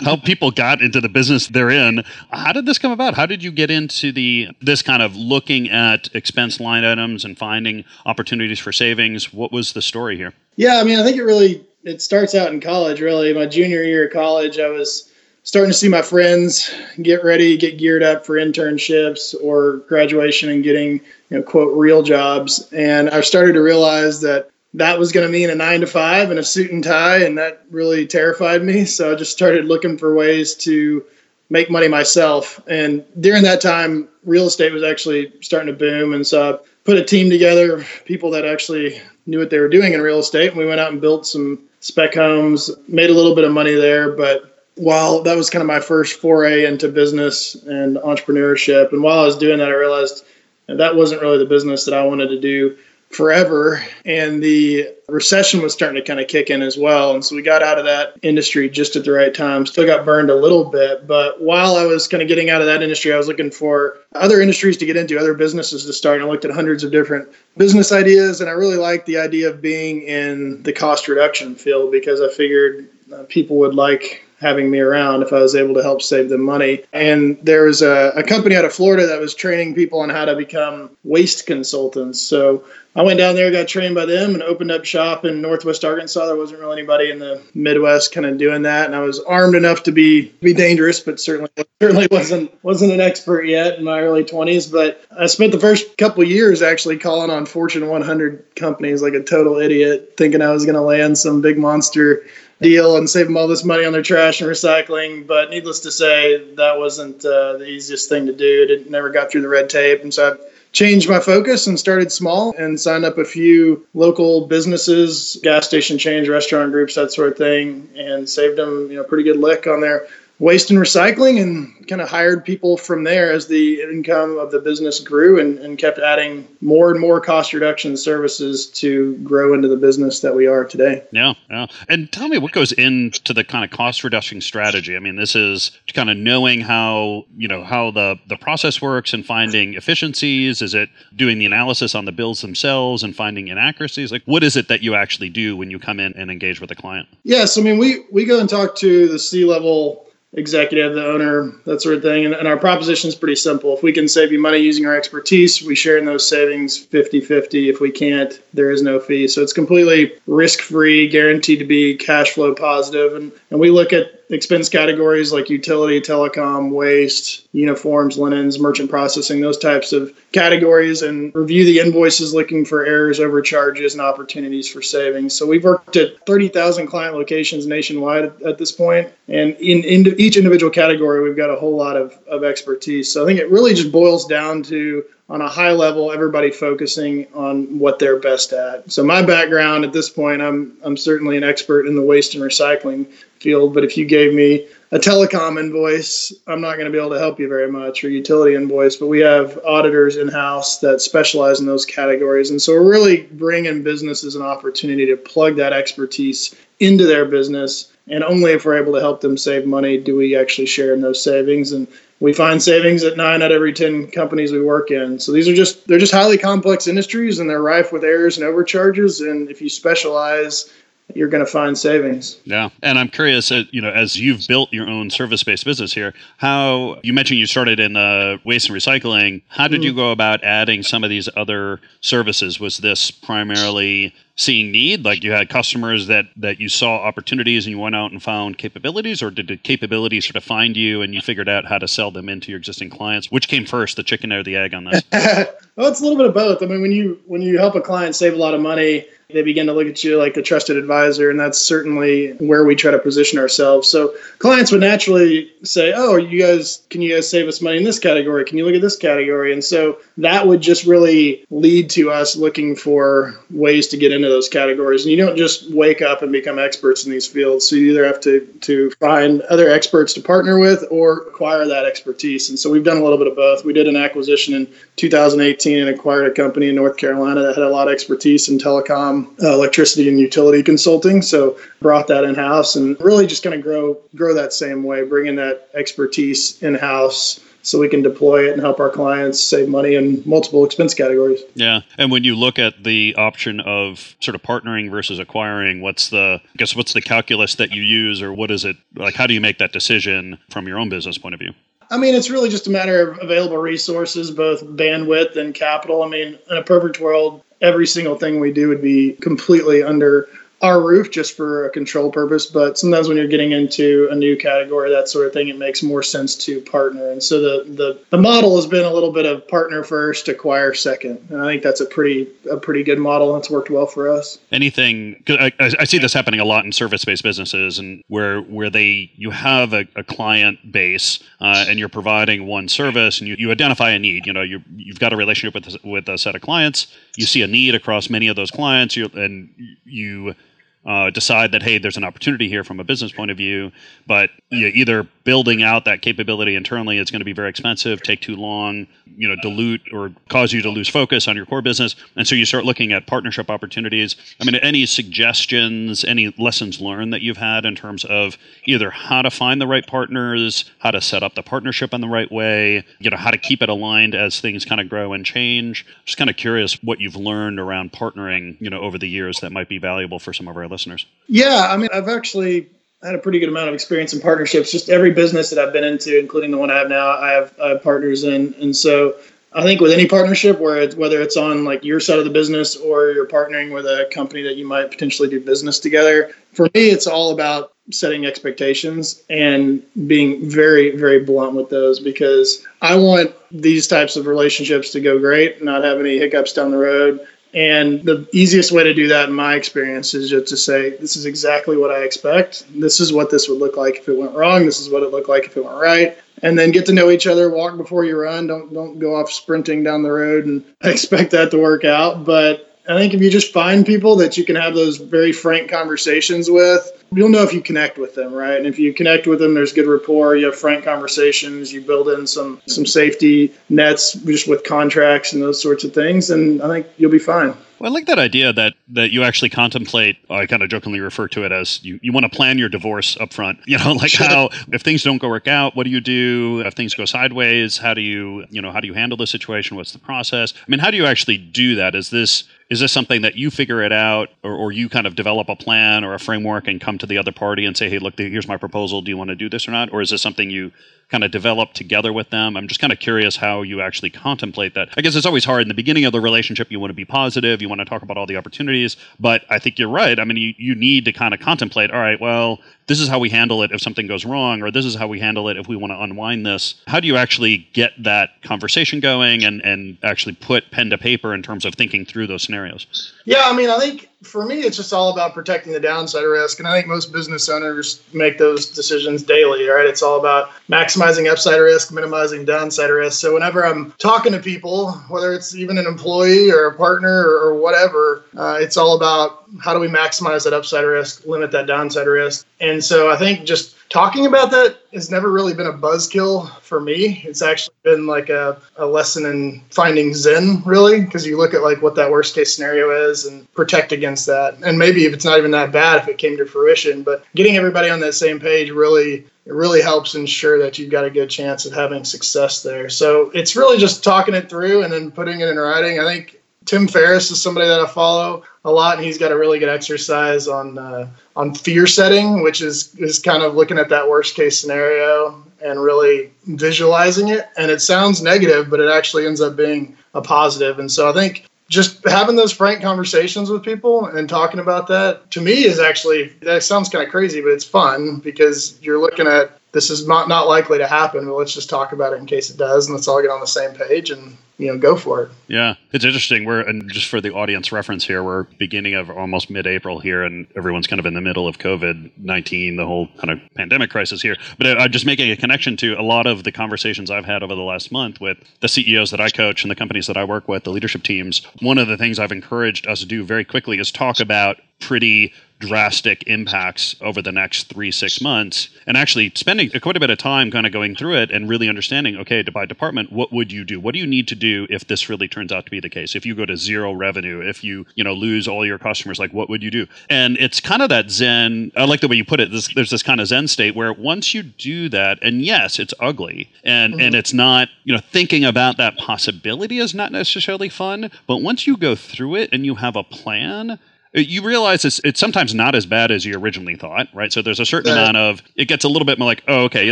how 0.04 0.16
people 0.16 0.50
got 0.50 0.80
into 0.80 1.00
the 1.00 1.08
business 1.08 1.48
they're 1.48 1.70
in. 1.70 2.04
How 2.30 2.52
did 2.52 2.66
this 2.66 2.78
come 2.78 2.92
about? 2.92 3.14
How 3.14 3.26
did 3.26 3.42
you 3.42 3.52
get 3.52 3.70
into 3.70 4.12
the 4.12 4.48
this 4.60 4.82
kind 4.82 5.02
of 5.02 5.16
looking 5.16 5.68
at 5.70 6.08
expense 6.14 6.60
line 6.60 6.84
items 6.84 7.24
and 7.24 7.36
finding 7.36 7.84
opportunities 8.06 8.58
for 8.58 8.72
savings? 8.72 9.32
What 9.32 9.52
was 9.52 9.72
the 9.72 9.82
story 9.82 10.16
here? 10.16 10.32
Yeah 10.56 10.80
i 10.80 10.84
mean 10.84 10.98
i 10.98 11.02
think 11.02 11.16
it 11.16 11.22
really 11.22 11.64
it 11.84 12.00
starts 12.00 12.34
out 12.34 12.52
in 12.52 12.60
college 12.60 13.00
really. 13.00 13.32
My 13.32 13.46
junior 13.46 13.82
year 13.82 14.06
of 14.06 14.12
college 14.12 14.58
i 14.58 14.68
was 14.68 15.10
starting 15.44 15.70
to 15.70 15.76
see 15.76 15.88
my 15.88 16.02
friends 16.02 16.72
get 17.02 17.24
ready 17.24 17.56
get 17.56 17.78
geared 17.78 18.02
up 18.02 18.24
for 18.24 18.36
internships 18.36 19.34
or 19.42 19.78
graduation 19.88 20.48
and 20.50 20.62
getting 20.62 21.00
you 21.30 21.38
know 21.38 21.42
quote 21.42 21.76
real 21.76 22.02
jobs. 22.02 22.68
And 22.72 23.10
i 23.10 23.20
started 23.20 23.54
to 23.54 23.62
realize 23.62 24.20
that 24.20 24.50
that 24.74 24.98
was 24.98 25.12
going 25.12 25.26
to 25.26 25.32
mean 25.32 25.50
a 25.50 25.54
nine 25.54 25.80
to 25.80 25.86
five 25.86 26.30
and 26.30 26.38
a 26.38 26.44
suit 26.44 26.70
and 26.70 26.82
tie 26.82 27.18
and 27.18 27.36
that 27.38 27.64
really 27.70 28.06
terrified 28.06 28.62
me. 28.62 28.84
So 28.84 29.12
i 29.12 29.14
just 29.14 29.32
started 29.32 29.66
looking 29.66 29.98
for 29.98 30.14
ways 30.14 30.54
to 30.56 31.04
make 31.50 31.70
money 31.70 31.88
myself. 31.88 32.62
And 32.66 33.04
during 33.20 33.42
that 33.42 33.60
time 33.60 34.08
real 34.24 34.46
estate 34.46 34.72
was 34.72 34.82
actually 34.82 35.32
starting 35.40 35.66
to 35.66 35.78
boom. 35.78 36.14
And 36.14 36.26
so 36.26 36.54
i 36.54 36.58
put 36.84 36.98
a 36.98 37.04
team 37.04 37.30
together 37.30 37.84
people 38.04 38.30
that 38.30 38.44
actually 38.44 39.00
knew 39.26 39.38
what 39.38 39.50
they 39.50 39.58
were 39.58 39.68
doing 39.68 39.92
in 39.92 40.00
real 40.00 40.18
estate 40.18 40.50
and 40.50 40.56
we 40.56 40.66
went 40.66 40.80
out 40.80 40.90
and 40.90 41.00
built 41.00 41.26
some 41.26 41.68
spec 41.82 42.14
homes, 42.14 42.70
made 42.88 43.10
a 43.10 43.14
little 43.14 43.34
bit 43.34 43.44
of 43.44 43.52
money 43.52 43.74
there. 43.74 44.12
But 44.12 44.66
while 44.76 45.22
that 45.22 45.36
was 45.36 45.50
kind 45.50 45.60
of 45.60 45.66
my 45.66 45.80
first 45.80 46.18
foray 46.18 46.64
into 46.64 46.88
business 46.88 47.54
and 47.54 47.96
entrepreneurship, 47.98 48.92
and 48.92 49.02
while 49.02 49.18
I 49.18 49.26
was 49.26 49.36
doing 49.36 49.58
that, 49.58 49.68
I 49.68 49.74
realized 49.74 50.24
that 50.68 50.96
wasn't 50.96 51.20
really 51.20 51.38
the 51.38 51.44
business 51.44 51.84
that 51.84 51.92
I 51.92 52.02
wanted 52.04 52.28
to 52.28 52.40
do 52.40 52.78
forever. 53.12 53.82
And 54.04 54.42
the 54.42 54.88
recession 55.08 55.60
was 55.60 55.72
starting 55.72 55.96
to 55.96 56.06
kind 56.06 56.18
of 56.18 56.28
kick 56.28 56.50
in 56.50 56.62
as 56.62 56.76
well. 56.76 57.14
And 57.14 57.24
so 57.24 57.36
we 57.36 57.42
got 57.42 57.62
out 57.62 57.78
of 57.78 57.84
that 57.84 58.14
industry 58.22 58.68
just 58.68 58.96
at 58.96 59.04
the 59.04 59.12
right 59.12 59.34
time. 59.34 59.66
Still 59.66 59.86
got 59.86 60.04
burned 60.04 60.30
a 60.30 60.34
little 60.34 60.64
bit. 60.64 61.06
But 61.06 61.40
while 61.40 61.76
I 61.76 61.84
was 61.84 62.08
kind 62.08 62.22
of 62.22 62.28
getting 62.28 62.50
out 62.50 62.62
of 62.62 62.66
that 62.66 62.82
industry, 62.82 63.12
I 63.12 63.18
was 63.18 63.28
looking 63.28 63.50
for 63.50 63.98
other 64.14 64.40
industries 64.40 64.78
to 64.78 64.86
get 64.86 64.96
into, 64.96 65.18
other 65.18 65.34
businesses 65.34 65.84
to 65.84 65.92
start. 65.92 66.20
And 66.20 66.24
I 66.24 66.30
looked 66.30 66.44
at 66.44 66.50
hundreds 66.50 66.84
of 66.84 66.90
different 66.90 67.28
business 67.56 67.92
ideas. 67.92 68.40
And 68.40 68.48
I 68.48 68.54
really 68.54 68.78
liked 68.78 69.06
the 69.06 69.18
idea 69.18 69.50
of 69.50 69.60
being 69.60 70.02
in 70.02 70.62
the 70.62 70.72
cost 70.72 71.08
reduction 71.08 71.54
field 71.54 71.92
because 71.92 72.20
I 72.20 72.30
figured 72.30 72.88
Uh, 73.12 73.24
people 73.28 73.56
would 73.56 73.74
like 73.74 74.24
having 74.42 74.70
me 74.70 74.80
around 74.80 75.22
if 75.22 75.32
I 75.32 75.40
was 75.40 75.54
able 75.54 75.74
to 75.74 75.82
help 75.82 76.02
save 76.02 76.28
them 76.28 76.42
money. 76.42 76.82
And 76.92 77.38
there 77.42 77.64
was 77.64 77.80
a, 77.80 78.12
a, 78.16 78.24
company 78.24 78.56
out 78.56 78.64
of 78.64 78.72
Florida 78.72 79.06
that 79.06 79.20
was 79.20 79.34
training 79.34 79.74
people 79.74 80.00
on 80.00 80.10
how 80.10 80.24
to 80.24 80.34
become 80.34 80.90
waste 81.04 81.46
consultants. 81.46 82.20
So 82.20 82.64
I 82.96 83.02
went 83.02 83.18
down 83.20 83.36
there, 83.36 83.50
got 83.52 83.68
trained 83.68 83.94
by 83.94 84.04
them, 84.04 84.34
and 84.34 84.42
opened 84.42 84.72
up 84.72 84.84
shop 84.84 85.24
in 85.24 85.40
Northwest 85.40 85.84
Arkansas. 85.84 86.26
There 86.26 86.36
wasn't 86.36 86.60
really 86.60 86.80
anybody 86.80 87.10
in 87.10 87.20
the 87.20 87.40
Midwest 87.54 88.12
kind 88.12 88.26
of 88.26 88.36
doing 88.36 88.62
that, 88.62 88.86
and 88.86 88.94
I 88.94 89.00
was 89.00 89.20
armed 89.20 89.54
enough 89.54 89.84
to 89.84 89.92
be 89.92 90.28
be 90.42 90.52
dangerous, 90.52 91.00
but 91.00 91.18
certainly 91.18 91.50
certainly 91.80 92.08
wasn't 92.10 92.52
wasn't 92.62 92.92
an 92.92 93.00
expert 93.00 93.44
yet 93.44 93.78
in 93.78 93.84
my 93.84 94.00
early 94.00 94.24
20s. 94.24 94.70
But 94.70 95.02
I 95.18 95.26
spent 95.26 95.52
the 95.52 95.60
first 95.60 95.96
couple 95.96 96.22
years 96.24 96.60
actually 96.60 96.98
calling 96.98 97.30
on 97.30 97.46
Fortune 97.46 97.88
100 97.88 98.56
companies 98.56 99.00
like 99.00 99.14
a 99.14 99.22
total 99.22 99.56
idiot, 99.56 100.14
thinking 100.18 100.42
I 100.42 100.50
was 100.50 100.66
going 100.66 100.74
to 100.74 100.82
land 100.82 101.16
some 101.16 101.40
big 101.40 101.56
monster 101.56 102.26
deal 102.62 102.96
and 102.96 103.08
save 103.08 103.26
them 103.26 103.36
all 103.36 103.48
this 103.48 103.64
money 103.64 103.84
on 103.84 103.92
their 103.92 104.02
trash 104.02 104.40
and 104.40 104.50
recycling. 104.50 105.26
But 105.26 105.50
needless 105.50 105.80
to 105.80 105.90
say, 105.90 106.54
that 106.54 106.78
wasn't 106.78 107.24
uh, 107.24 107.58
the 107.58 107.66
easiest 107.66 108.08
thing 108.08 108.26
to 108.26 108.32
do. 108.32 108.66
It 108.68 108.90
never 108.90 109.10
got 109.10 109.30
through 109.30 109.42
the 109.42 109.48
red 109.48 109.68
tape, 109.68 110.02
and 110.02 110.12
so 110.12 110.32
I 110.32 110.46
changed 110.72 111.08
my 111.08 111.20
focus 111.20 111.66
and 111.66 111.78
started 111.78 112.10
small 112.10 112.54
and 112.56 112.80
signed 112.80 113.04
up 113.04 113.18
a 113.18 113.24
few 113.24 113.86
local 113.92 114.46
businesses, 114.46 115.38
gas 115.42 115.66
station 115.66 115.98
chains, 115.98 116.28
restaurant 116.28 116.72
groups, 116.72 116.94
that 116.94 117.12
sort 117.12 117.32
of 117.32 117.36
thing, 117.36 117.88
and 117.96 118.28
saved 118.28 118.56
them 118.56 118.90
you 118.90 118.96
know 118.96 119.04
pretty 119.04 119.24
good 119.24 119.38
lick 119.38 119.66
on 119.66 119.80
their 119.80 120.06
waste 120.42 120.72
and 120.72 120.78
recycling 120.80 121.40
and 121.40 121.86
kind 121.86 122.00
of 122.00 122.08
hired 122.08 122.44
people 122.44 122.76
from 122.76 123.04
there 123.04 123.30
as 123.30 123.46
the 123.46 123.80
income 123.80 124.36
of 124.38 124.50
the 124.50 124.58
business 124.58 124.98
grew 124.98 125.38
and, 125.38 125.56
and 125.60 125.78
kept 125.78 126.00
adding 126.00 126.46
more 126.60 126.90
and 126.90 126.98
more 126.98 127.20
cost 127.20 127.52
reduction 127.52 127.96
services 127.96 128.66
to 128.66 129.16
grow 129.18 129.54
into 129.54 129.68
the 129.68 129.76
business 129.76 130.18
that 130.18 130.34
we 130.34 130.48
are 130.48 130.64
today. 130.64 131.00
Yeah, 131.12 131.34
yeah. 131.48 131.66
And 131.88 132.10
tell 132.10 132.26
me 132.26 132.38
what 132.38 132.50
goes 132.50 132.72
into 132.72 133.32
the 133.32 133.44
kind 133.44 133.64
of 133.64 133.70
cost 133.70 134.02
reduction 134.02 134.40
strategy. 134.40 134.96
I 134.96 134.98
mean, 134.98 135.14
this 135.14 135.36
is 135.36 135.70
kind 135.94 136.10
of 136.10 136.16
knowing 136.16 136.60
how, 136.60 137.24
you 137.36 137.46
know, 137.46 137.62
how 137.62 137.92
the, 137.92 138.18
the 138.26 138.36
process 138.36 138.82
works 138.82 139.14
and 139.14 139.24
finding 139.24 139.74
efficiencies. 139.74 140.60
Is 140.60 140.74
it 140.74 140.88
doing 141.14 141.38
the 141.38 141.46
analysis 141.46 141.94
on 141.94 142.04
the 142.04 142.12
bills 142.12 142.40
themselves 142.40 143.04
and 143.04 143.14
finding 143.14 143.46
inaccuracies? 143.46 144.10
Like 144.10 144.24
what 144.24 144.42
is 144.42 144.56
it 144.56 144.66
that 144.66 144.82
you 144.82 144.96
actually 144.96 145.28
do 145.28 145.56
when 145.56 145.70
you 145.70 145.78
come 145.78 146.00
in 146.00 146.12
and 146.14 146.32
engage 146.32 146.60
with 146.60 146.72
a 146.72 146.74
client? 146.74 147.08
Yes, 147.22 147.56
I 147.56 147.60
mean 147.60 147.78
we 147.78 148.04
we 148.10 148.24
go 148.24 148.40
and 148.40 148.48
talk 148.48 148.74
to 148.78 149.06
the 149.06 149.20
C 149.20 149.44
level 149.44 150.08
executive, 150.34 150.94
the 150.94 151.04
owner, 151.04 151.52
that 151.64 151.82
sort 151.82 151.96
of 151.96 152.02
thing. 152.02 152.24
And, 152.24 152.34
and, 152.34 152.48
our 152.48 152.56
proposition 152.56 153.08
is 153.08 153.14
pretty 153.14 153.36
simple. 153.36 153.76
If 153.76 153.82
we 153.82 153.92
can 153.92 154.08
save 154.08 154.32
you 154.32 154.40
money 154.40 154.58
using 154.58 154.86
our 154.86 154.96
expertise, 154.96 155.62
we 155.62 155.74
share 155.74 155.98
in 155.98 156.04
those 156.04 156.26
savings 156.26 156.78
50 156.78 157.20
50. 157.20 157.68
If 157.68 157.80
we 157.80 157.90
can't, 157.90 158.40
there 158.54 158.70
is 158.70 158.82
no 158.82 158.98
fee. 158.98 159.28
So 159.28 159.42
it's 159.42 159.52
completely 159.52 160.12
risk 160.26 160.60
free, 160.60 161.08
guaranteed 161.08 161.58
to 161.58 161.64
be 161.64 161.96
cash 161.96 162.30
flow 162.30 162.54
positive. 162.54 163.14
And, 163.14 163.32
and 163.50 163.60
we 163.60 163.70
look 163.70 163.92
at 163.92 164.21
expense 164.28 164.68
categories 164.68 165.32
like 165.32 165.50
utility, 165.50 166.00
telecom, 166.00 166.70
waste, 166.70 167.46
uniforms, 167.52 168.16
linens, 168.18 168.58
merchant 168.58 168.90
processing, 168.90 169.40
those 169.40 169.58
types 169.58 169.92
of 169.92 170.12
categories, 170.32 171.02
and 171.02 171.34
review 171.34 171.64
the 171.64 171.80
invoices 171.80 172.34
looking 172.34 172.64
for 172.64 172.84
errors, 172.84 173.20
overcharges, 173.20 173.94
and 173.94 174.00
opportunities 174.00 174.68
for 174.68 174.82
savings. 174.82 175.34
So 175.34 175.46
we've 175.46 175.64
worked 175.64 175.96
at 175.96 176.24
30,000 176.26 176.86
client 176.86 177.14
locations 177.14 177.66
nationwide 177.66 178.42
at 178.42 178.58
this 178.58 178.72
point, 178.72 179.12
and 179.28 179.54
in, 179.56 179.84
in 179.84 180.20
each 180.20 180.36
individual 180.36 180.70
category, 180.70 181.22
we've 181.22 181.36
got 181.36 181.50
a 181.50 181.56
whole 181.56 181.76
lot 181.76 181.96
of, 181.96 182.18
of 182.26 182.44
expertise. 182.44 183.12
So 183.12 183.22
I 183.22 183.26
think 183.26 183.38
it 183.38 183.50
really 183.50 183.74
just 183.74 183.92
boils 183.92 184.26
down 184.26 184.62
to 184.64 185.04
on 185.32 185.40
a 185.40 185.48
high 185.48 185.72
level, 185.72 186.12
everybody 186.12 186.50
focusing 186.50 187.26
on 187.32 187.78
what 187.78 187.98
they're 187.98 188.18
best 188.18 188.52
at. 188.52 188.92
So 188.92 189.02
my 189.02 189.22
background 189.22 189.82
at 189.82 189.92
this 189.94 190.10
point, 190.10 190.42
I'm 190.42 190.76
I'm 190.82 190.96
certainly 190.96 191.38
an 191.38 191.42
expert 191.42 191.86
in 191.86 191.96
the 191.96 192.02
waste 192.02 192.34
and 192.34 192.44
recycling 192.44 193.10
field. 193.40 193.72
But 193.72 193.82
if 193.82 193.96
you 193.96 194.04
gave 194.04 194.34
me 194.34 194.68
a 194.92 194.98
telecom 194.98 195.58
invoice, 195.58 196.34
I'm 196.46 196.60
not 196.60 196.74
going 196.74 196.84
to 196.84 196.92
be 196.92 196.98
able 196.98 197.14
to 197.14 197.18
help 197.18 197.40
you 197.40 197.48
very 197.48 197.72
much, 197.72 198.04
or 198.04 198.10
utility 198.10 198.54
invoice. 198.54 198.96
But 198.96 199.06
we 199.06 199.20
have 199.20 199.58
auditors 199.64 200.16
in 200.16 200.28
house 200.28 200.80
that 200.80 201.00
specialize 201.00 201.60
in 201.60 201.66
those 201.66 201.86
categories, 201.86 202.50
and 202.50 202.60
so 202.60 202.74
we're 202.74 202.90
really 202.90 203.22
bringing 203.22 203.82
businesses 203.82 204.36
an 204.36 204.42
opportunity 204.42 205.06
to 205.06 205.16
plug 205.16 205.56
that 205.56 205.72
expertise 205.72 206.54
into 206.78 207.06
their 207.06 207.24
business. 207.24 207.91
And 208.08 208.24
only 208.24 208.52
if 208.52 208.64
we're 208.64 208.80
able 208.80 208.92
to 208.94 209.00
help 209.00 209.20
them 209.20 209.38
save 209.38 209.66
money 209.66 209.96
do 209.96 210.16
we 210.16 210.36
actually 210.36 210.66
share 210.66 210.92
in 210.92 211.00
those 211.00 211.22
savings. 211.22 211.72
And 211.72 211.86
we 212.20 212.32
find 212.32 212.62
savings 212.62 213.04
at 213.04 213.16
nine 213.16 213.42
out 213.42 213.52
of 213.52 213.56
every 213.56 213.72
10 213.72 214.10
companies 214.10 214.52
we 214.52 214.62
work 214.62 214.90
in. 214.90 215.18
So 215.18 215.32
these 215.32 215.48
are 215.48 215.54
just, 215.54 215.86
they're 215.86 215.98
just 215.98 216.12
highly 216.12 216.38
complex 216.38 216.86
industries 216.86 217.38
and 217.38 217.48
they're 217.48 217.62
rife 217.62 217.92
with 217.92 218.04
errors 218.04 218.36
and 218.36 218.46
overcharges. 218.46 219.20
And 219.20 219.50
if 219.50 219.62
you 219.62 219.68
specialize 219.68 220.70
you're 221.14 221.28
going 221.28 221.44
to 221.44 221.50
find 221.50 221.76
savings. 221.76 222.38
Yeah, 222.44 222.70
and 222.82 222.98
I'm 222.98 223.08
curious, 223.08 223.52
uh, 223.52 223.64
you 223.70 223.80
know, 223.80 223.90
as 223.90 224.16
you've 224.16 224.46
built 224.46 224.72
your 224.72 224.88
own 224.88 225.10
service-based 225.10 225.64
business 225.64 225.92
here, 225.92 226.14
how 226.38 227.00
you 227.02 227.12
mentioned 227.12 227.38
you 227.38 227.46
started 227.46 227.80
in 227.80 227.96
uh, 227.96 228.38
waste 228.44 228.68
and 228.68 228.78
recycling. 228.78 229.42
How 229.48 229.68
did 229.68 229.82
mm. 229.82 229.84
you 229.84 229.94
go 229.94 230.10
about 230.10 230.42
adding 230.42 230.82
some 230.82 231.04
of 231.04 231.10
these 231.10 231.28
other 231.36 231.80
services? 232.00 232.58
Was 232.58 232.78
this 232.78 233.10
primarily 233.10 234.14
seeing 234.36 234.72
need, 234.72 235.04
like 235.04 235.22
you 235.22 235.32
had 235.32 235.48
customers 235.48 236.06
that 236.06 236.26
that 236.36 236.60
you 236.60 236.68
saw 236.68 236.98
opportunities 236.98 237.66
and 237.66 237.72
you 237.72 237.78
went 237.78 237.94
out 237.94 238.12
and 238.12 238.22
found 238.22 238.58
capabilities, 238.58 239.22
or 239.22 239.30
did 239.30 239.48
the 239.48 239.56
capabilities 239.56 240.26
sort 240.26 240.36
of 240.36 240.44
find 240.44 240.76
you 240.76 241.02
and 241.02 241.14
you 241.14 241.20
figured 241.20 241.48
out 241.48 241.64
how 241.64 241.78
to 241.78 241.88
sell 241.88 242.10
them 242.10 242.28
into 242.28 242.50
your 242.50 242.58
existing 242.58 242.90
clients? 242.90 243.30
Which 243.30 243.48
came 243.48 243.66
first, 243.66 243.96
the 243.96 244.02
chicken 244.02 244.32
or 244.32 244.42
the 244.42 244.56
egg 244.56 244.74
on 244.74 244.84
this? 244.84 245.02
well, 245.12 245.88
it's 245.88 246.00
a 246.00 246.02
little 246.02 246.16
bit 246.18 246.26
of 246.26 246.34
both. 246.34 246.62
I 246.62 246.66
mean, 246.66 246.82
when 246.82 246.92
you 246.92 247.20
when 247.26 247.42
you 247.42 247.58
help 247.58 247.74
a 247.74 247.80
client 247.80 248.16
save 248.16 248.34
a 248.34 248.36
lot 248.36 248.54
of 248.54 248.60
money 248.60 249.06
they 249.32 249.42
begin 249.42 249.66
to 249.66 249.72
look 249.72 249.86
at 249.86 250.02
you 250.04 250.18
like 250.18 250.36
a 250.36 250.42
trusted 250.42 250.76
advisor 250.76 251.30
and 251.30 251.38
that's 251.38 251.58
certainly 251.58 252.32
where 252.32 252.64
we 252.64 252.74
try 252.74 252.90
to 252.90 252.98
position 252.98 253.38
ourselves 253.38 253.88
so 253.88 254.14
clients 254.38 254.70
would 254.70 254.80
naturally 254.80 255.50
say 255.62 255.92
oh 255.94 256.16
you 256.16 256.40
guys 256.40 256.82
can 256.90 257.02
you 257.02 257.14
guys 257.14 257.28
save 257.28 257.48
us 257.48 257.60
money 257.60 257.78
in 257.78 257.84
this 257.84 257.98
category 257.98 258.44
can 258.44 258.58
you 258.58 258.64
look 258.64 258.74
at 258.74 258.80
this 258.80 258.96
category 258.96 259.52
and 259.52 259.64
so 259.64 259.98
that 260.16 260.46
would 260.46 260.60
just 260.60 260.84
really 260.84 261.44
lead 261.50 261.90
to 261.90 262.10
us 262.10 262.36
looking 262.36 262.76
for 262.76 263.34
ways 263.50 263.88
to 263.88 263.96
get 263.96 264.12
into 264.22 264.32
those 264.32 264.48
categories. 264.48 265.02
And 265.02 265.10
you 265.10 265.16
don't 265.16 265.36
just 265.36 265.70
wake 265.70 266.02
up 266.02 266.22
and 266.22 266.30
become 266.30 266.58
experts 266.58 267.04
in 267.04 267.10
these 267.10 267.26
fields. 267.26 267.68
So 267.68 267.76
you 267.76 267.90
either 267.90 268.04
have 268.04 268.20
to 268.20 268.46
to 268.62 268.90
find 268.92 269.42
other 269.42 269.68
experts 269.68 270.12
to 270.14 270.20
partner 270.20 270.58
with 270.58 270.84
or 270.90 271.28
acquire 271.28 271.66
that 271.66 271.84
expertise. 271.84 272.48
And 272.48 272.58
so 272.58 272.70
we've 272.70 272.84
done 272.84 272.98
a 272.98 273.02
little 273.02 273.18
bit 273.18 273.26
of 273.26 273.36
both. 273.36 273.64
We 273.64 273.72
did 273.72 273.88
an 273.88 273.96
acquisition 273.96 274.54
in 274.54 274.72
2018 274.96 275.78
and 275.80 275.88
acquired 275.88 276.26
a 276.26 276.34
company 276.34 276.68
in 276.68 276.74
north 276.74 276.96
carolina 276.96 277.42
that 277.42 277.56
had 277.56 277.64
a 277.64 277.68
lot 277.68 277.88
of 277.88 277.94
expertise 277.94 278.48
in 278.48 278.58
telecom 278.58 279.26
uh, 279.42 279.52
electricity 279.52 280.08
and 280.08 280.18
utility 280.18 280.62
consulting. 280.62 281.22
So 281.22 281.58
brought 281.80 282.06
that 282.08 282.24
in 282.24 282.34
house 282.34 282.76
and 282.76 282.98
really 283.00 283.26
just 283.26 283.42
kind 283.42 283.54
of 283.54 283.62
grow 283.62 283.98
grow 284.14 284.34
that 284.34 284.52
same 284.52 284.84
way, 284.84 285.02
bringing 285.02 285.36
that 285.36 285.68
expertise 285.74 286.62
in 286.62 286.74
house 286.74 287.40
so 287.62 287.78
we 287.78 287.88
can 287.88 288.02
deploy 288.02 288.48
it 288.48 288.52
and 288.52 288.60
help 288.60 288.80
our 288.80 288.90
clients 288.90 289.40
save 289.40 289.68
money 289.68 289.94
in 289.94 290.22
multiple 290.26 290.64
expense 290.64 290.94
categories. 290.94 291.40
Yeah. 291.54 291.80
And 291.98 292.10
when 292.10 292.24
you 292.24 292.34
look 292.34 292.58
at 292.58 292.84
the 292.84 293.14
option 293.16 293.60
of 293.60 294.14
sort 294.20 294.34
of 294.34 294.42
partnering 294.42 294.90
versus 294.90 295.18
acquiring, 295.18 295.80
what's 295.80 296.10
the 296.10 296.40
I 296.42 296.56
guess 296.56 296.76
what's 296.76 296.92
the 296.92 297.02
calculus 297.02 297.54
that 297.56 297.72
you 297.72 297.82
use 297.82 298.20
or 298.20 298.32
what 298.32 298.50
is 298.50 298.64
it 298.64 298.76
like 298.94 299.14
how 299.14 299.26
do 299.26 299.34
you 299.34 299.40
make 299.40 299.58
that 299.58 299.72
decision 299.72 300.38
from 300.50 300.66
your 300.66 300.78
own 300.78 300.88
business 300.88 301.18
point 301.18 301.34
of 301.34 301.40
view? 301.40 301.52
I 301.90 301.98
mean, 301.98 302.14
it's 302.14 302.30
really 302.30 302.48
just 302.48 302.66
a 302.66 302.70
matter 302.70 303.10
of 303.10 303.18
available 303.20 303.58
resources, 303.58 304.30
both 304.30 304.64
bandwidth 304.64 305.36
and 305.36 305.54
capital. 305.54 306.02
I 306.02 306.08
mean, 306.08 306.38
in 306.50 306.56
a 306.56 306.62
perfect 306.62 307.00
world, 307.00 307.42
every 307.60 307.86
single 307.86 308.16
thing 308.16 308.40
we 308.40 308.50
do 308.50 308.68
would 308.68 308.80
be 308.80 309.12
completely 309.20 309.82
under 309.82 310.26
our 310.62 310.80
roof 310.80 311.10
just 311.10 311.36
for 311.36 311.66
a 311.66 311.70
control 311.70 312.10
purpose. 312.10 312.46
But 312.46 312.78
sometimes 312.78 313.08
when 313.08 313.16
you're 313.16 313.26
getting 313.26 313.52
into 313.52 314.08
a 314.10 314.14
new 314.14 314.36
category, 314.36 314.90
that 314.90 315.08
sort 315.08 315.26
of 315.26 315.32
thing, 315.32 315.48
it 315.48 315.58
makes 315.58 315.82
more 315.82 316.02
sense 316.02 316.36
to 316.44 316.60
partner. 316.60 317.10
And 317.10 317.22
so 317.22 317.40
the 317.40 317.64
the, 317.72 318.00
the 318.10 318.18
model 318.18 318.56
has 318.56 318.66
been 318.66 318.84
a 318.84 318.90
little 318.90 319.12
bit 319.12 319.26
of 319.26 319.46
partner 319.48 319.82
first, 319.82 320.28
acquire 320.28 320.72
second. 320.72 321.26
And 321.30 321.40
I 321.40 321.46
think 321.46 321.62
that's 321.62 321.80
a 321.80 321.86
pretty 321.86 322.28
a 322.50 322.56
pretty 322.56 322.84
good 322.84 322.98
model. 322.98 323.36
It's 323.36 323.50
worked 323.50 323.70
well 323.70 323.86
for 323.86 324.08
us. 324.08 324.38
Anything? 324.52 325.22
I, 325.28 325.52
I 325.58 325.84
see 325.84 325.98
this 325.98 326.12
happening 326.12 326.40
a 326.40 326.44
lot 326.44 326.64
in 326.64 326.72
service 326.72 327.04
based 327.04 327.24
businesses, 327.24 327.78
and 327.78 328.02
where 328.08 328.40
where 328.42 328.70
they 328.70 329.10
you 329.16 329.30
have 329.30 329.72
a, 329.72 329.86
a 329.96 330.04
client 330.04 330.70
base 330.70 331.18
uh, 331.40 331.64
and 331.68 331.78
you're 331.78 331.88
providing 331.88 332.46
one 332.46 332.68
service, 332.68 333.18
and 333.20 333.28
you, 333.28 333.36
you 333.38 333.50
identify 333.50 333.90
a 333.90 333.98
need. 333.98 334.26
You 334.26 334.32
know, 334.32 334.42
you 334.42 334.62
you've 334.76 335.00
got 335.00 335.12
a 335.12 335.16
relationship 335.16 335.54
with 335.54 335.76
with 335.84 336.08
a 336.08 336.16
set 336.18 336.36
of 336.36 336.42
clients. 336.42 336.86
You 337.16 337.26
see 337.26 337.42
a 337.42 337.46
need 337.46 337.74
across 337.74 338.08
many 338.08 338.28
of 338.28 338.36
those 338.36 338.50
clients, 338.50 338.96
you, 338.96 339.10
and 339.14 339.50
you 339.84 340.34
uh, 340.84 341.10
decide 341.10 341.52
that 341.52 341.62
hey, 341.62 341.78
there's 341.78 341.96
an 341.96 342.04
opportunity 342.04 342.48
here 342.48 342.64
from 342.64 342.80
a 342.80 342.84
business 342.84 343.12
point 343.12 343.30
of 343.30 343.36
view, 343.36 343.70
but 344.06 344.30
either 344.50 345.06
building 345.24 345.62
out 345.62 345.84
that 345.84 346.02
capability 346.02 346.56
internally 346.56 346.98
is 346.98 347.10
going 347.10 347.20
to 347.20 347.24
be 347.24 347.32
very 347.32 347.48
expensive, 347.48 348.02
take 348.02 348.20
too 348.20 348.34
long, 348.34 348.86
you 349.16 349.28
know, 349.28 349.36
dilute 349.40 349.80
or 349.92 350.12
cause 350.28 350.52
you 350.52 350.60
to 350.60 350.70
lose 350.70 350.88
focus 350.88 351.28
on 351.28 351.36
your 351.36 351.46
core 351.46 351.62
business, 351.62 351.94
and 352.16 352.26
so 352.26 352.34
you 352.34 352.44
start 352.44 352.64
looking 352.64 352.92
at 352.92 353.06
partnership 353.06 353.48
opportunities. 353.48 354.16
I 354.40 354.44
mean, 354.44 354.56
any 354.56 354.84
suggestions, 354.86 356.04
any 356.04 356.34
lessons 356.36 356.80
learned 356.80 357.12
that 357.12 357.22
you've 357.22 357.36
had 357.36 357.64
in 357.64 357.76
terms 357.76 358.04
of 358.04 358.36
either 358.64 358.90
how 358.90 359.22
to 359.22 359.30
find 359.30 359.60
the 359.60 359.66
right 359.66 359.86
partners, 359.86 360.64
how 360.80 360.90
to 360.90 361.00
set 361.00 361.22
up 361.22 361.34
the 361.34 361.42
partnership 361.42 361.94
in 361.94 362.00
the 362.00 362.08
right 362.08 362.30
way, 362.30 362.84
you 362.98 363.10
know, 363.10 363.16
how 363.16 363.30
to 363.30 363.38
keep 363.38 363.62
it 363.62 363.68
aligned 363.68 364.14
as 364.14 364.40
things 364.40 364.64
kind 364.64 364.80
of 364.80 364.88
grow 364.88 365.12
and 365.12 365.24
change. 365.24 365.86
Just 366.04 366.18
kind 366.18 366.28
of 366.28 366.36
curious 366.36 366.82
what 366.82 367.00
you've 367.00 367.16
learned 367.16 367.60
around 367.60 367.92
partnering, 367.92 368.56
you 368.60 368.70
know, 368.70 368.80
over 368.80 368.98
the 368.98 369.08
years 369.08 369.40
that 369.40 369.52
might 369.52 369.68
be 369.68 369.78
valuable 369.78 370.18
for 370.18 370.32
some 370.32 370.48
of 370.48 370.56
our 370.56 370.62
listeners? 370.72 371.06
Yeah, 371.28 371.68
I 371.70 371.76
mean, 371.76 371.90
I've 371.94 372.08
actually 372.08 372.68
had 373.02 373.14
a 373.14 373.18
pretty 373.18 373.38
good 373.38 373.48
amount 373.48 373.68
of 373.68 373.74
experience 373.74 374.12
in 374.12 374.20
partnerships. 374.20 374.72
Just 374.72 374.88
every 374.88 375.12
business 375.12 375.50
that 375.50 375.58
I've 375.58 375.72
been 375.72 375.84
into, 375.84 376.18
including 376.18 376.50
the 376.50 376.58
one 376.58 376.70
I 376.70 376.78
have 376.78 376.88
now, 376.88 377.10
I 377.10 377.32
have, 377.32 377.54
I 377.62 377.68
have 377.70 377.82
partners 377.82 378.24
in, 378.24 378.54
and 378.60 378.76
so 378.76 379.14
I 379.54 379.62
think 379.62 379.80
with 379.80 379.92
any 379.92 380.06
partnership, 380.06 380.58
where 380.58 380.80
it's, 380.80 380.94
whether 380.94 381.20
it's 381.20 381.36
on 381.36 381.64
like 381.64 381.84
your 381.84 382.00
side 382.00 382.18
of 382.18 382.24
the 382.24 382.30
business 382.30 382.76
or 382.76 383.10
you're 383.10 383.26
partnering 383.26 383.72
with 383.72 383.84
a 383.84 384.08
company 384.10 384.42
that 384.42 384.56
you 384.56 384.66
might 384.66 384.90
potentially 384.90 385.28
do 385.28 385.40
business 385.40 385.78
together, 385.78 386.32
for 386.52 386.64
me, 386.74 386.88
it's 386.88 387.06
all 387.06 387.32
about 387.32 387.72
setting 387.90 388.24
expectations 388.24 389.22
and 389.28 389.82
being 390.06 390.48
very, 390.48 390.96
very 390.96 391.24
blunt 391.24 391.54
with 391.54 391.68
those 391.68 392.00
because 392.00 392.64
I 392.80 392.96
want 392.96 393.34
these 393.50 393.86
types 393.88 394.16
of 394.16 394.26
relationships 394.26 394.90
to 394.90 395.00
go 395.00 395.18
great, 395.18 395.62
not 395.62 395.84
have 395.84 395.98
any 395.98 396.18
hiccups 396.18 396.52
down 396.52 396.70
the 396.70 396.78
road. 396.78 397.26
And 397.54 398.02
the 398.02 398.26
easiest 398.32 398.72
way 398.72 398.82
to 398.82 398.94
do 398.94 399.08
that, 399.08 399.28
in 399.28 399.34
my 399.34 399.56
experience, 399.56 400.14
is 400.14 400.30
just 400.30 400.48
to 400.48 400.56
say, 400.56 400.96
this 400.96 401.16
is 401.16 401.26
exactly 401.26 401.76
what 401.76 401.90
I 401.90 402.02
expect. 402.02 402.64
This 402.74 402.98
is 402.98 403.12
what 403.12 403.30
this 403.30 403.48
would 403.48 403.58
look 403.58 403.76
like 403.76 403.96
if 403.96 404.08
it 404.08 404.16
went 404.16 404.34
wrong. 404.34 404.64
This 404.64 404.80
is 404.80 404.88
what 404.88 405.02
it 405.02 405.10
looked 405.10 405.28
like 405.28 405.44
if 405.44 405.56
it 405.56 405.64
went 405.64 405.76
right. 405.76 406.16
And 406.42 406.58
then 406.58 406.70
get 406.70 406.86
to 406.86 406.92
know 406.92 407.10
each 407.10 407.26
other. 407.26 407.50
Walk 407.50 407.76
before 407.76 408.04
you 408.04 408.18
run. 408.18 408.46
Don't 408.46 408.72
don't 408.72 408.98
go 408.98 409.14
off 409.14 409.30
sprinting 409.30 409.82
down 409.82 410.02
the 410.02 410.10
road 410.10 410.46
and 410.46 410.64
expect 410.82 411.30
that 411.32 411.50
to 411.50 411.58
work 411.58 411.84
out. 411.84 412.24
But 412.24 412.78
I 412.88 412.96
think 412.96 413.12
if 413.12 413.20
you 413.20 413.30
just 413.30 413.52
find 413.52 413.84
people 413.84 414.16
that 414.16 414.36
you 414.36 414.44
can 414.44 414.56
have 414.56 414.74
those 414.74 414.96
very 414.96 415.32
frank 415.32 415.70
conversations 415.70 416.50
with, 416.50 417.01
you'll 417.14 417.28
know 417.28 417.42
if 417.42 417.52
you 417.52 417.60
connect 417.60 417.98
with 417.98 418.14
them, 418.14 418.32
right? 418.32 418.56
And 418.56 418.66
if 418.66 418.78
you 418.78 418.92
connect 418.92 419.26
with 419.26 419.38
them, 419.38 419.54
there's 419.54 419.72
good 419.72 419.86
rapport. 419.86 420.36
You 420.36 420.46
have 420.46 420.56
frank 420.56 420.84
conversations. 420.84 421.72
You 421.72 421.80
build 421.80 422.08
in 422.08 422.26
some 422.26 422.60
some 422.66 422.86
safety 422.86 423.52
nets 423.68 424.14
just 424.14 424.48
with 424.48 424.64
contracts 424.64 425.32
and 425.32 425.42
those 425.42 425.60
sorts 425.60 425.84
of 425.84 425.92
things, 425.92 426.30
and 426.30 426.62
I 426.62 426.68
think 426.68 426.86
you'll 426.96 427.10
be 427.10 427.18
fine. 427.18 427.54
Well, 427.82 427.90
I 427.90 427.94
like 427.94 428.06
that 428.06 428.20
idea 428.20 428.52
that 428.52 428.74
that 428.90 429.10
you 429.10 429.24
actually 429.24 429.50
contemplate. 429.50 430.16
I 430.30 430.46
kind 430.46 430.62
of 430.62 430.68
jokingly 430.68 431.00
refer 431.00 431.26
to 431.28 431.44
it 431.44 431.50
as 431.50 431.82
you, 431.84 431.98
you 432.00 432.12
want 432.12 432.22
to 432.22 432.30
plan 432.30 432.56
your 432.56 432.68
divorce 432.68 433.16
up 433.20 433.32
front. 433.32 433.58
You 433.72 433.78
know, 433.78 433.92
like 433.92 434.10
sure. 434.10 434.28
how 434.28 434.50
if 434.70 434.82
things 434.82 435.02
don't 435.02 435.16
go 435.16 435.28
work 435.28 435.48
out, 435.48 435.74
what 435.74 435.84
do 435.84 435.90
you 435.90 436.00
do? 436.00 436.62
If 436.64 436.74
things 436.74 436.94
go 436.94 437.06
sideways, 437.06 437.78
how 437.78 437.94
do 437.94 438.02
you 438.02 438.44
you 438.50 438.60
know 438.60 438.70
how 438.70 438.80
do 438.80 438.86
you 438.86 438.92
handle 438.92 439.16
the 439.16 439.26
situation? 439.26 439.76
What's 439.76 439.92
the 439.92 439.98
process? 439.98 440.52
I 440.56 440.70
mean, 440.70 440.78
how 440.78 440.90
do 440.90 440.96
you 440.96 441.06
actually 441.06 441.38
do 441.38 441.74
that? 441.76 441.94
Is 441.94 442.10
this 442.10 442.44
is 442.72 442.80
this 442.80 442.90
something 442.90 443.20
that 443.20 443.36
you 443.36 443.50
figure 443.50 443.82
it 443.82 443.92
out, 443.92 444.30
or, 444.42 444.54
or 444.54 444.72
you 444.72 444.88
kind 444.88 445.06
of 445.06 445.14
develop 445.14 445.50
a 445.50 445.54
plan 445.54 446.04
or 446.04 446.14
a 446.14 446.18
framework 446.18 446.66
and 446.66 446.80
come 446.80 446.96
to 446.96 447.04
the 447.04 447.18
other 447.18 447.30
party 447.30 447.66
and 447.66 447.76
say, 447.76 447.90
hey, 447.90 447.98
look, 447.98 448.14
here's 448.16 448.48
my 448.48 448.56
proposal. 448.56 449.02
Do 449.02 449.10
you 449.10 449.16
want 449.18 449.28
to 449.28 449.36
do 449.36 449.50
this 449.50 449.68
or 449.68 449.72
not? 449.72 449.92
Or 449.92 450.00
is 450.00 450.08
this 450.08 450.22
something 450.22 450.48
you 450.48 450.72
kind 451.12 451.22
of 451.22 451.30
develop 451.30 451.74
together 451.74 452.12
with 452.12 452.30
them? 452.30 452.56
I'm 452.56 452.66
just 452.66 452.80
kind 452.80 452.92
of 452.92 452.98
curious 452.98 453.36
how 453.36 453.62
you 453.62 453.80
actually 453.82 454.10
contemplate 454.10 454.74
that. 454.74 454.88
I 454.96 455.02
guess 455.02 455.14
it's 455.14 455.26
always 455.26 455.44
hard 455.44 455.62
in 455.62 455.68
the 455.68 455.74
beginning 455.74 456.06
of 456.06 456.12
the 456.12 456.20
relationship. 456.20 456.72
You 456.72 456.80
want 456.80 456.90
to 456.90 456.94
be 456.94 457.04
positive, 457.04 457.62
you 457.62 457.68
want 457.68 457.80
to 457.80 457.84
talk 457.84 458.02
about 458.02 458.16
all 458.16 458.26
the 458.26 458.36
opportunities, 458.36 458.96
but 459.20 459.44
I 459.50 459.58
think 459.58 459.78
you're 459.78 459.90
right. 459.90 460.18
I 460.18 460.24
mean, 460.24 460.38
you, 460.38 460.54
you 460.56 460.74
need 460.74 461.04
to 461.04 461.12
kind 461.12 461.34
of 461.34 461.40
contemplate, 461.40 461.90
all 461.90 462.00
right, 462.00 462.20
well, 462.20 462.60
this 462.86 462.98
is 462.98 463.08
how 463.08 463.18
we 463.18 463.28
handle 463.28 463.62
it 463.62 463.70
if 463.72 463.80
something 463.80 464.06
goes 464.06 464.24
wrong, 464.24 464.62
or 464.62 464.70
this 464.70 464.84
is 464.84 464.94
how 464.94 465.06
we 465.06 465.20
handle 465.20 465.48
it 465.48 465.56
if 465.56 465.68
we 465.68 465.76
want 465.76 465.92
to 465.92 466.02
unwind 466.02 466.44
this. 466.44 466.82
How 466.88 466.98
do 466.98 467.06
you 467.06 467.16
actually 467.16 467.68
get 467.74 467.92
that 468.02 468.42
conversation 468.42 469.00
going 469.00 469.44
and, 469.44 469.60
and 469.64 469.98
actually 470.02 470.34
put 470.34 470.70
pen 470.70 470.90
to 470.90 470.98
paper 470.98 471.34
in 471.34 471.42
terms 471.42 471.64
of 471.64 471.74
thinking 471.74 472.04
through 472.04 472.26
those 472.26 472.42
scenarios? 472.42 473.12
Yeah, 473.24 473.42
I 473.44 473.54
mean, 473.54 473.70
I 473.70 473.78
think 473.78 474.08
for 474.22 474.44
me, 474.44 474.60
it's 474.60 474.76
just 474.76 474.92
all 474.92 475.12
about 475.12 475.34
protecting 475.34 475.72
the 475.72 475.80
downside 475.80 476.24
risk. 476.24 476.58
And 476.58 476.68
I 476.68 476.76
think 476.76 476.86
most 476.86 477.12
business 477.12 477.48
owners 477.48 478.02
make 478.12 478.38
those 478.38 478.66
decisions 478.66 479.22
daily, 479.22 479.66
right? 479.66 479.86
It's 479.86 480.02
all 480.02 480.18
about 480.18 480.50
maximizing 480.68 481.30
upside 481.30 481.60
risk, 481.60 481.92
minimizing 481.92 482.44
downside 482.44 482.90
risk. 482.90 483.20
So 483.20 483.34
whenever 483.34 483.64
I'm 483.64 483.92
talking 483.98 484.32
to 484.32 484.38
people, 484.38 484.92
whether 485.08 485.32
it's 485.32 485.54
even 485.54 485.78
an 485.78 485.86
employee 485.86 486.50
or 486.50 486.66
a 486.66 486.74
partner 486.74 487.10
or, 487.10 487.52
whatever, 487.52 488.24
uh, 488.36 488.58
it's 488.60 488.76
all 488.76 488.96
about 488.96 489.44
how 489.60 489.74
do 489.74 489.80
we 489.80 489.88
maximize 489.88 490.44
that 490.44 490.52
upside 490.52 490.84
risk, 490.84 491.26
limit 491.26 491.50
that 491.52 491.66
downside 491.66 492.06
risk. 492.06 492.46
And 492.60 492.82
so 492.82 493.10
I 493.10 493.16
think 493.16 493.44
just 493.46 493.76
talking 493.92 494.24
about 494.24 494.50
that 494.50 494.78
has 494.94 495.10
never 495.10 495.30
really 495.30 495.52
been 495.52 495.66
a 495.66 495.72
buzzkill 495.72 496.50
for 496.60 496.80
me. 496.80 497.22
It's 497.26 497.42
actually 497.42 497.74
been 497.82 498.06
like 498.06 498.30
a, 498.30 498.58
a 498.76 498.86
lesson 498.86 499.26
in 499.26 499.60
finding 499.70 500.14
Zen, 500.14 500.62
really, 500.64 501.02
because 501.02 501.26
you 501.26 501.36
look 501.36 501.52
at 501.52 501.62
like 501.62 501.82
what 501.82 501.94
that 501.96 502.10
worst 502.10 502.34
case 502.34 502.54
scenario 502.54 502.90
is 503.10 503.26
and 503.26 503.52
protect 503.52 503.92
against 503.92 504.24
that. 504.26 504.56
And 504.64 504.78
maybe 504.78 505.04
if 505.04 505.12
it's 505.12 505.26
not 505.26 505.36
even 505.36 505.50
that 505.50 505.72
bad 505.72 506.02
if 506.02 506.08
it 506.08 506.16
came 506.16 506.38
to 506.38 506.46
fruition, 506.46 507.02
but 507.02 507.22
getting 507.34 507.56
everybody 507.56 507.90
on 507.90 508.00
that 508.00 508.14
same 508.14 508.40
page 508.40 508.70
really 508.70 509.26
it 509.44 509.52
really 509.52 509.82
helps 509.82 510.14
ensure 510.14 510.58
that 510.60 510.78
you've 510.78 510.90
got 510.90 511.04
a 511.04 511.10
good 511.10 511.28
chance 511.28 511.66
of 511.66 511.72
having 511.72 512.04
success 512.04 512.62
there. 512.62 512.88
So 512.88 513.30
it's 513.34 513.56
really 513.56 513.76
just 513.76 514.04
talking 514.04 514.34
it 514.34 514.48
through 514.48 514.84
and 514.84 514.92
then 514.92 515.10
putting 515.10 515.40
it 515.40 515.48
in 515.48 515.56
writing. 515.56 515.98
I 515.98 516.04
think 516.04 516.40
Tim 516.64 516.88
Ferriss 516.88 517.30
is 517.30 517.42
somebody 517.42 517.66
that 517.66 517.80
I 517.80 517.86
follow 517.86 518.44
a 518.64 518.70
lot, 518.70 518.96
and 518.96 519.04
he's 519.04 519.18
got 519.18 519.32
a 519.32 519.38
really 519.38 519.58
good 519.58 519.68
exercise 519.68 520.48
on 520.48 520.78
uh, 520.78 521.08
on 521.36 521.54
fear 521.54 521.86
setting, 521.86 522.42
which 522.42 522.60
is 522.60 522.94
is 522.96 523.18
kind 523.18 523.42
of 523.42 523.54
looking 523.54 523.78
at 523.78 523.88
that 523.88 524.08
worst 524.08 524.34
case 524.34 524.60
scenario 524.60 525.42
and 525.64 525.82
really 525.82 526.32
visualizing 526.46 527.28
it. 527.28 527.48
And 527.56 527.70
it 527.70 527.80
sounds 527.80 528.22
negative, 528.22 528.68
but 528.68 528.80
it 528.80 528.88
actually 528.88 529.26
ends 529.26 529.40
up 529.40 529.56
being 529.56 529.96
a 530.14 530.20
positive. 530.20 530.78
And 530.78 530.90
so 530.90 531.08
I 531.08 531.12
think 531.12 531.46
just 531.68 532.06
having 532.06 532.36
those 532.36 532.52
frank 532.52 532.82
conversations 532.82 533.48
with 533.48 533.64
people 533.64 534.06
and 534.06 534.28
talking 534.28 534.60
about 534.60 534.88
that 534.88 535.30
to 535.30 535.40
me 535.40 535.64
is 535.64 535.78
actually 535.78 536.28
that 536.42 536.62
sounds 536.62 536.88
kind 536.88 537.04
of 537.04 537.10
crazy, 537.10 537.40
but 537.40 537.48
it's 537.50 537.64
fun 537.64 538.18
because 538.18 538.80
you're 538.82 539.00
looking 539.00 539.26
at 539.26 539.58
this 539.72 539.88
is 539.88 540.06
not 540.06 540.28
not 540.28 540.46
likely 540.46 540.78
to 540.78 540.86
happen, 540.86 541.26
but 541.26 541.34
let's 541.34 541.54
just 541.54 541.70
talk 541.70 541.92
about 541.92 542.12
it 542.12 542.16
in 542.16 542.26
case 542.26 542.50
it 542.50 542.58
does, 542.58 542.86
and 542.86 542.94
let's 542.94 543.08
all 543.08 543.22
get 543.22 543.30
on 543.30 543.40
the 543.40 543.46
same 543.46 543.72
page 543.72 544.10
and 544.10 544.36
you 544.62 544.72
know 544.72 544.78
go 544.78 544.96
for 544.96 545.22
it. 545.22 545.30
Yeah, 545.48 545.74
it's 545.92 546.04
interesting. 546.04 546.44
We're 546.44 546.60
and 546.60 546.90
just 546.90 547.08
for 547.08 547.20
the 547.20 547.32
audience 547.34 547.72
reference 547.72 548.06
here, 548.06 548.22
we're 548.22 548.44
beginning 548.44 548.94
of 548.94 549.10
almost 549.10 549.50
mid-April 549.50 549.98
here, 549.98 550.22
and 550.22 550.46
everyone's 550.56 550.86
kind 550.86 551.00
of 551.00 551.06
in 551.06 551.14
the 551.14 551.20
middle 551.20 551.48
of 551.48 551.58
COVID 551.58 552.12
nineteen, 552.16 552.76
the 552.76 552.86
whole 552.86 553.08
kind 553.18 553.30
of 553.30 553.40
pandemic 553.54 553.90
crisis 553.90 554.22
here. 554.22 554.36
But 554.58 554.78
I'm 554.78 554.92
just 554.92 555.06
making 555.06 555.30
a 555.30 555.36
connection 555.36 555.76
to 555.78 555.94
a 555.94 556.02
lot 556.02 556.26
of 556.26 556.44
the 556.44 556.52
conversations 556.52 557.10
I've 557.10 557.24
had 557.24 557.42
over 557.42 557.54
the 557.54 557.62
last 557.62 557.90
month 557.90 558.20
with 558.20 558.38
the 558.60 558.68
CEOs 558.68 559.10
that 559.10 559.20
I 559.20 559.28
coach 559.28 559.64
and 559.64 559.70
the 559.70 559.76
companies 559.76 560.06
that 560.06 560.16
I 560.16 560.24
work 560.24 560.48
with, 560.48 560.64
the 560.64 560.70
leadership 560.70 561.02
teams. 561.02 561.42
One 561.60 561.78
of 561.78 561.88
the 561.88 561.96
things 561.96 562.18
I've 562.18 562.32
encouraged 562.32 562.86
us 562.86 563.00
to 563.00 563.06
do 563.06 563.24
very 563.24 563.44
quickly 563.44 563.78
is 563.78 563.90
talk 563.90 564.20
about 564.20 564.58
pretty 564.82 565.32
drastic 565.62 566.24
impacts 566.26 566.96
over 567.00 567.22
the 567.22 567.30
next 567.30 567.68
three, 567.68 567.92
six 567.92 568.20
months, 568.20 568.68
and 568.84 568.96
actually 568.96 569.32
spending 569.36 569.70
quite 569.80 569.96
a 569.96 570.00
bit 570.00 570.10
of 570.10 570.18
time 570.18 570.50
kind 570.50 570.66
of 570.66 570.72
going 570.72 570.96
through 570.96 571.16
it 571.16 571.30
and 571.30 571.48
really 571.48 571.68
understanding, 571.68 572.16
okay, 572.16 572.42
to 572.42 572.50
by 572.50 572.66
department, 572.66 573.12
what 573.12 573.32
would 573.32 573.52
you 573.52 573.64
do? 573.64 573.78
What 573.78 573.92
do 573.92 574.00
you 574.00 574.06
need 574.06 574.26
to 574.28 574.34
do 574.34 574.51
if 574.70 574.86
this 574.86 575.08
really 575.08 575.28
turns 575.28 575.52
out 575.52 575.64
to 575.64 575.70
be 575.70 575.80
the 575.80 575.88
case? 575.88 576.14
If 576.14 576.24
you 576.26 576.34
go 576.34 576.46
to 576.46 576.56
zero 576.56 576.92
revenue, 576.92 577.40
if 577.40 577.62
you, 577.64 577.86
you 577.94 578.04
know, 578.04 578.12
lose 578.12 578.46
all 578.48 578.64
your 578.64 578.78
customers, 578.78 579.18
like 579.18 579.32
what 579.32 579.48
would 579.48 579.62
you 579.62 579.70
do? 579.70 579.86
And 580.08 580.36
it's 580.38 580.60
kind 580.60 580.82
of 580.82 580.88
that 580.88 581.10
Zen, 581.10 581.72
I 581.76 581.84
like 581.84 582.00
the 582.00 582.08
way 582.08 582.16
you 582.16 582.24
put 582.24 582.40
it. 582.40 582.50
This, 582.50 582.72
there's 582.74 582.90
this 582.90 583.02
kind 583.02 583.20
of 583.20 583.26
Zen 583.26 583.48
state 583.48 583.74
where 583.74 583.92
once 583.92 584.34
you 584.34 584.42
do 584.42 584.88
that, 584.90 585.18
and 585.22 585.42
yes, 585.42 585.78
it's 585.78 585.94
ugly 586.00 586.50
and, 586.64 586.94
mm-hmm. 586.94 587.00
and 587.00 587.14
it's 587.14 587.32
not, 587.32 587.68
you 587.84 587.92
know, 587.94 588.00
thinking 588.00 588.44
about 588.44 588.76
that 588.76 588.96
possibility 588.96 589.78
is 589.78 589.94
not 589.94 590.12
necessarily 590.12 590.68
fun, 590.68 591.10
but 591.26 591.38
once 591.38 591.66
you 591.66 591.76
go 591.76 591.94
through 591.94 592.36
it 592.36 592.50
and 592.52 592.64
you 592.64 592.76
have 592.76 592.96
a 592.96 593.04
plan, 593.04 593.78
you 594.14 594.42
realize 594.42 594.84
it's, 594.84 595.00
it's 595.04 595.18
sometimes 595.18 595.54
not 595.54 595.74
as 595.74 595.86
bad 595.86 596.10
as 596.10 596.24
you 596.24 596.38
originally 596.38 596.76
thought, 596.76 597.08
right? 597.14 597.32
So 597.32 597.40
there's 597.40 597.60
a 597.60 597.66
certain 597.66 597.92
amount 597.92 598.16
of 598.16 598.42
it 598.56 598.66
gets 598.66 598.84
a 598.84 598.88
little 598.88 599.06
bit 599.06 599.18
more 599.18 599.26
like, 599.26 599.42
oh, 599.48 599.64
okay, 599.64 599.90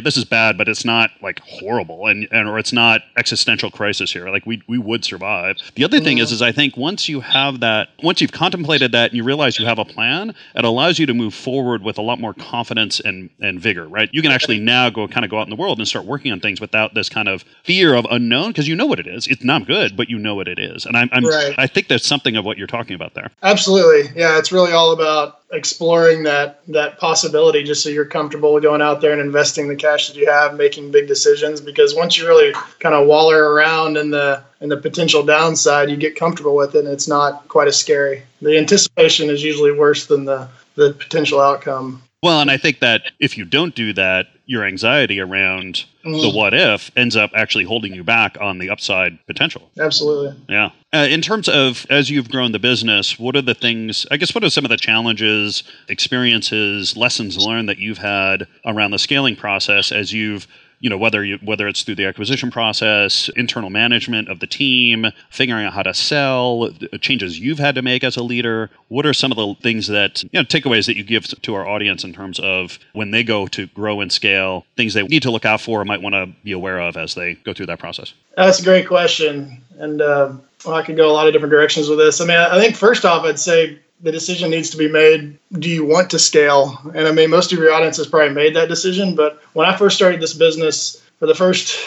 this 0.00 0.16
is 0.16 0.24
bad, 0.24 0.58
but 0.58 0.68
it's 0.68 0.84
not 0.84 1.10
like 1.22 1.40
horrible, 1.40 2.06
and, 2.06 2.28
and 2.30 2.48
or 2.48 2.58
it's 2.58 2.72
not 2.72 3.00
existential 3.16 3.70
crisis 3.70 4.12
here. 4.12 4.28
Like 4.28 4.44
we 4.44 4.62
we 4.68 4.78
would 4.78 5.04
survive. 5.04 5.56
The 5.74 5.84
other 5.84 6.00
thing 6.00 6.18
is, 6.18 6.28
mm-hmm. 6.28 6.34
is 6.34 6.42
I 6.42 6.52
think 6.52 6.76
once 6.76 7.08
you 7.08 7.20
have 7.20 7.60
that, 7.60 7.88
once 8.02 8.20
you've 8.20 8.32
contemplated 8.32 8.92
that, 8.92 9.10
and 9.10 9.16
you 9.16 9.24
realize 9.24 9.58
you 9.58 9.66
have 9.66 9.78
a 9.78 9.84
plan, 9.84 10.34
it 10.54 10.64
allows 10.64 10.98
you 10.98 11.06
to 11.06 11.14
move 11.14 11.32
forward 11.32 11.82
with 11.82 11.96
a 11.96 12.02
lot 12.02 12.20
more 12.20 12.34
confidence 12.34 13.00
and 13.00 13.30
and 13.40 13.58
vigor, 13.58 13.88
right? 13.88 14.10
You 14.12 14.20
can 14.20 14.32
actually 14.32 14.60
now 14.60 14.90
go 14.90 15.08
kind 15.08 15.24
of 15.24 15.30
go 15.30 15.38
out 15.38 15.46
in 15.46 15.50
the 15.50 15.56
world 15.56 15.78
and 15.78 15.88
start 15.88 16.04
working 16.04 16.30
on 16.30 16.40
things 16.40 16.60
without 16.60 16.92
this 16.92 17.08
kind 17.08 17.28
of 17.28 17.44
fear 17.64 17.94
of 17.94 18.06
unknown 18.10 18.48
because 18.48 18.68
you 18.68 18.76
know 18.76 18.86
what 18.86 19.00
it 19.00 19.06
is. 19.06 19.26
It's 19.28 19.44
not 19.44 19.66
good, 19.66 19.96
but 19.96 20.10
you 20.10 20.18
know 20.18 20.34
what 20.34 20.48
it 20.48 20.58
is, 20.58 20.84
and 20.84 20.96
I'm, 20.96 21.08
I'm 21.12 21.24
right. 21.24 21.54
I 21.56 21.66
think 21.66 21.88
there's 21.88 22.04
something 22.04 22.36
of 22.36 22.44
what 22.44 22.58
you're 22.58 22.66
talking 22.66 22.94
about 22.94 23.14
there. 23.14 23.30
Absolutely 23.42 24.09
yeah, 24.14 24.38
it's 24.38 24.52
really 24.52 24.72
all 24.72 24.92
about 24.92 25.40
exploring 25.52 26.22
that 26.22 26.60
that 26.68 26.98
possibility 26.98 27.64
just 27.64 27.82
so 27.82 27.88
you're 27.88 28.04
comfortable 28.04 28.60
going 28.60 28.80
out 28.80 29.00
there 29.00 29.12
and 29.12 29.20
investing 29.20 29.66
the 29.66 29.74
cash 29.74 30.06
that 30.06 30.16
you 30.16 30.24
have 30.30 30.56
making 30.56 30.92
big 30.92 31.08
decisions 31.08 31.60
because 31.60 31.92
once 31.94 32.16
you 32.16 32.26
really 32.26 32.54
kind 32.78 32.94
of 32.94 33.06
waller 33.06 33.52
around 33.52 33.96
in 33.96 34.10
the 34.10 34.40
in 34.60 34.68
the 34.68 34.76
potential 34.76 35.24
downside 35.24 35.90
you 35.90 35.96
get 35.96 36.14
comfortable 36.14 36.54
with 36.54 36.76
it 36.76 36.84
and 36.84 36.88
it's 36.88 37.08
not 37.08 37.48
quite 37.48 37.66
as 37.66 37.78
scary. 37.78 38.22
The 38.40 38.56
anticipation 38.56 39.28
is 39.28 39.42
usually 39.42 39.72
worse 39.72 40.06
than 40.06 40.24
the 40.24 40.48
the 40.76 40.92
potential 40.92 41.40
outcome. 41.40 42.02
Well, 42.22 42.40
and 42.40 42.50
I 42.50 42.56
think 42.56 42.80
that 42.80 43.02
if 43.18 43.38
you 43.38 43.44
don't 43.44 43.74
do 43.74 43.92
that, 43.94 44.28
your 44.50 44.64
anxiety 44.64 45.20
around 45.20 45.84
mm. 46.04 46.20
the 46.20 46.28
what 46.28 46.52
if 46.52 46.90
ends 46.96 47.14
up 47.14 47.30
actually 47.36 47.62
holding 47.62 47.94
you 47.94 48.02
back 48.02 48.36
on 48.40 48.58
the 48.58 48.68
upside 48.68 49.24
potential. 49.28 49.70
Absolutely. 49.78 50.34
Yeah. 50.48 50.70
Uh, 50.92 51.06
in 51.08 51.20
terms 51.20 51.48
of 51.48 51.86
as 51.88 52.10
you've 52.10 52.28
grown 52.28 52.50
the 52.50 52.58
business, 52.58 53.16
what 53.16 53.36
are 53.36 53.42
the 53.42 53.54
things, 53.54 54.06
I 54.10 54.16
guess, 54.16 54.34
what 54.34 54.42
are 54.42 54.50
some 54.50 54.64
of 54.64 54.68
the 54.68 54.76
challenges, 54.76 55.62
experiences, 55.88 56.96
lessons 56.96 57.38
learned 57.38 57.68
that 57.68 57.78
you've 57.78 57.98
had 57.98 58.48
around 58.66 58.90
the 58.90 58.98
scaling 58.98 59.36
process 59.36 59.92
as 59.92 60.12
you've 60.12 60.48
you 60.80 60.88
know 60.88 60.98
whether 60.98 61.22
you 61.22 61.38
whether 61.44 61.68
it's 61.68 61.82
through 61.82 61.94
the 61.94 62.06
acquisition 62.06 62.50
process 62.50 63.30
internal 63.36 63.70
management 63.70 64.28
of 64.28 64.40
the 64.40 64.46
team 64.46 65.06
figuring 65.30 65.64
out 65.64 65.72
how 65.72 65.82
to 65.82 65.94
sell 65.94 66.70
changes 67.00 67.38
you've 67.38 67.58
had 67.58 67.74
to 67.74 67.82
make 67.82 68.02
as 68.02 68.16
a 68.16 68.22
leader 68.22 68.70
what 68.88 69.06
are 69.06 69.12
some 69.12 69.30
of 69.30 69.36
the 69.36 69.54
things 69.62 69.86
that 69.86 70.22
you 70.24 70.30
know 70.32 70.42
takeaways 70.42 70.86
that 70.86 70.96
you 70.96 71.04
give 71.04 71.26
to 71.42 71.54
our 71.54 71.68
audience 71.68 72.02
in 72.02 72.12
terms 72.12 72.40
of 72.40 72.78
when 72.94 73.10
they 73.10 73.22
go 73.22 73.46
to 73.46 73.66
grow 73.68 74.00
and 74.00 74.10
scale 74.10 74.64
things 74.76 74.94
they 74.94 75.02
need 75.02 75.22
to 75.22 75.30
look 75.30 75.44
out 75.44 75.60
for 75.60 75.82
or 75.82 75.84
might 75.84 76.02
want 76.02 76.14
to 76.14 76.26
be 76.42 76.52
aware 76.52 76.80
of 76.80 76.96
as 76.96 77.14
they 77.14 77.34
go 77.34 77.52
through 77.52 77.66
that 77.66 77.78
process? 77.78 78.14
That's 78.36 78.60
a 78.60 78.64
great 78.64 78.88
question 78.88 79.62
and 79.78 80.00
uh, 80.00 80.32
well, 80.64 80.74
i 80.74 80.82
could 80.82 80.96
go 80.96 81.10
a 81.10 81.12
lot 81.12 81.26
of 81.26 81.32
different 81.32 81.52
directions 81.52 81.88
with 81.88 81.98
this. 81.98 82.20
I 82.20 82.24
mean 82.24 82.38
i 82.38 82.58
think 82.58 82.74
first 82.74 83.04
off 83.04 83.24
i'd 83.24 83.38
say 83.38 83.78
the 84.02 84.12
decision 84.12 84.50
needs 84.50 84.70
to 84.70 84.76
be 84.76 84.88
made 84.88 85.38
do 85.58 85.68
you 85.68 85.84
want 85.84 86.10
to 86.10 86.18
scale? 86.18 86.78
And 86.94 87.06
i 87.06 87.12
mean 87.12 87.30
most 87.30 87.52
of 87.52 87.58
your 87.58 87.72
audience 87.72 87.96
has 87.98 88.06
probably 88.06 88.34
made 88.34 88.56
that 88.56 88.68
decision 88.68 89.14
but 89.14 89.42
when 89.52 89.68
i 89.68 89.76
first 89.76 89.96
started 89.96 90.20
this 90.20 90.34
business 90.34 91.02
for 91.18 91.26
the 91.26 91.34
first 91.34 91.78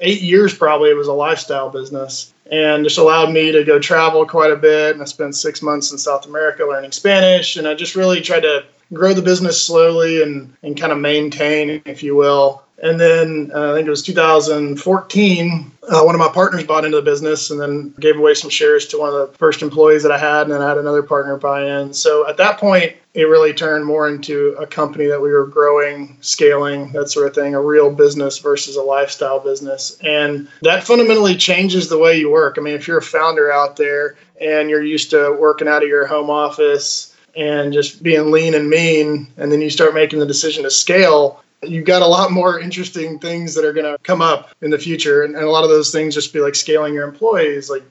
eight 0.00 0.22
years 0.22 0.54
probably 0.54 0.90
it 0.90 0.96
was 0.96 1.08
a 1.08 1.12
lifestyle 1.12 1.70
business. 1.70 2.32
And 2.50 2.84
just 2.84 2.96
allowed 2.96 3.30
me 3.30 3.52
to 3.52 3.62
go 3.62 3.78
travel 3.78 4.24
quite 4.24 4.50
a 4.50 4.56
bit 4.56 4.94
and 4.94 5.02
i 5.02 5.04
spent 5.04 5.36
six 5.36 5.60
months 5.60 5.92
in 5.92 5.98
south 5.98 6.26
america 6.26 6.64
learning 6.64 6.92
spanish 6.92 7.56
and 7.56 7.68
i 7.68 7.74
just 7.74 7.94
really 7.94 8.20
tried 8.20 8.40
to 8.40 8.64
grow 8.92 9.12
the 9.12 9.20
business 9.20 9.62
slowly 9.62 10.22
and, 10.22 10.54
and 10.62 10.80
kind 10.80 10.92
of 10.92 10.98
maintain 10.98 11.82
if 11.84 12.02
you 12.02 12.14
will 12.14 12.62
and 12.82 13.00
then 13.00 13.50
uh, 13.54 13.72
I 13.72 13.74
think 13.74 13.86
it 13.86 13.90
was 13.90 14.02
2014, 14.02 15.72
uh, 15.88 16.02
one 16.02 16.14
of 16.14 16.18
my 16.18 16.28
partners 16.28 16.64
bought 16.64 16.84
into 16.84 16.96
the 16.96 17.02
business 17.02 17.50
and 17.50 17.60
then 17.60 17.94
gave 17.98 18.16
away 18.16 18.34
some 18.34 18.50
shares 18.50 18.86
to 18.88 18.98
one 18.98 19.08
of 19.08 19.14
the 19.14 19.38
first 19.38 19.62
employees 19.62 20.02
that 20.04 20.12
I 20.12 20.18
had. 20.18 20.42
And 20.42 20.52
then 20.52 20.62
I 20.62 20.68
had 20.68 20.78
another 20.78 21.02
partner 21.02 21.36
buy 21.36 21.64
in. 21.64 21.92
So 21.92 22.28
at 22.28 22.36
that 22.36 22.58
point, 22.58 22.94
it 23.14 23.24
really 23.24 23.52
turned 23.52 23.84
more 23.84 24.08
into 24.08 24.54
a 24.60 24.66
company 24.66 25.06
that 25.06 25.20
we 25.20 25.30
were 25.30 25.46
growing, 25.46 26.18
scaling, 26.20 26.92
that 26.92 27.10
sort 27.10 27.26
of 27.26 27.34
thing, 27.34 27.54
a 27.54 27.60
real 27.60 27.90
business 27.90 28.38
versus 28.38 28.76
a 28.76 28.82
lifestyle 28.82 29.40
business. 29.40 29.98
And 30.04 30.48
that 30.62 30.84
fundamentally 30.84 31.36
changes 31.36 31.88
the 31.88 31.98
way 31.98 32.16
you 32.16 32.30
work. 32.30 32.58
I 32.58 32.60
mean, 32.60 32.74
if 32.74 32.86
you're 32.86 32.98
a 32.98 33.02
founder 33.02 33.50
out 33.50 33.76
there 33.76 34.16
and 34.40 34.70
you're 34.70 34.84
used 34.84 35.10
to 35.10 35.36
working 35.40 35.66
out 35.66 35.82
of 35.82 35.88
your 35.88 36.06
home 36.06 36.30
office, 36.30 37.14
and 37.36 37.72
just 37.72 38.02
being 38.02 38.32
lean 38.32 38.54
and 38.54 38.68
mean, 38.68 39.28
and 39.36 39.52
then 39.52 39.60
you 39.60 39.70
start 39.70 39.94
making 39.94 40.18
the 40.18 40.26
decision 40.26 40.64
to 40.64 40.70
scale, 40.70 41.44
you've 41.62 41.84
got 41.84 42.02
a 42.02 42.06
lot 42.06 42.30
more 42.30 42.60
interesting 42.60 43.18
things 43.18 43.54
that 43.54 43.64
are 43.64 43.72
going 43.72 43.90
to 43.90 43.98
come 44.02 44.22
up 44.22 44.50
in 44.62 44.70
the 44.70 44.78
future. 44.78 45.22
And, 45.22 45.34
and, 45.34 45.44
a 45.44 45.50
lot 45.50 45.64
of 45.64 45.70
those 45.70 45.90
things 45.90 46.14
just 46.14 46.32
be 46.32 46.40
like 46.40 46.54
scaling 46.54 46.94
your 46.94 47.06
employees 47.06 47.70
like 47.70 47.84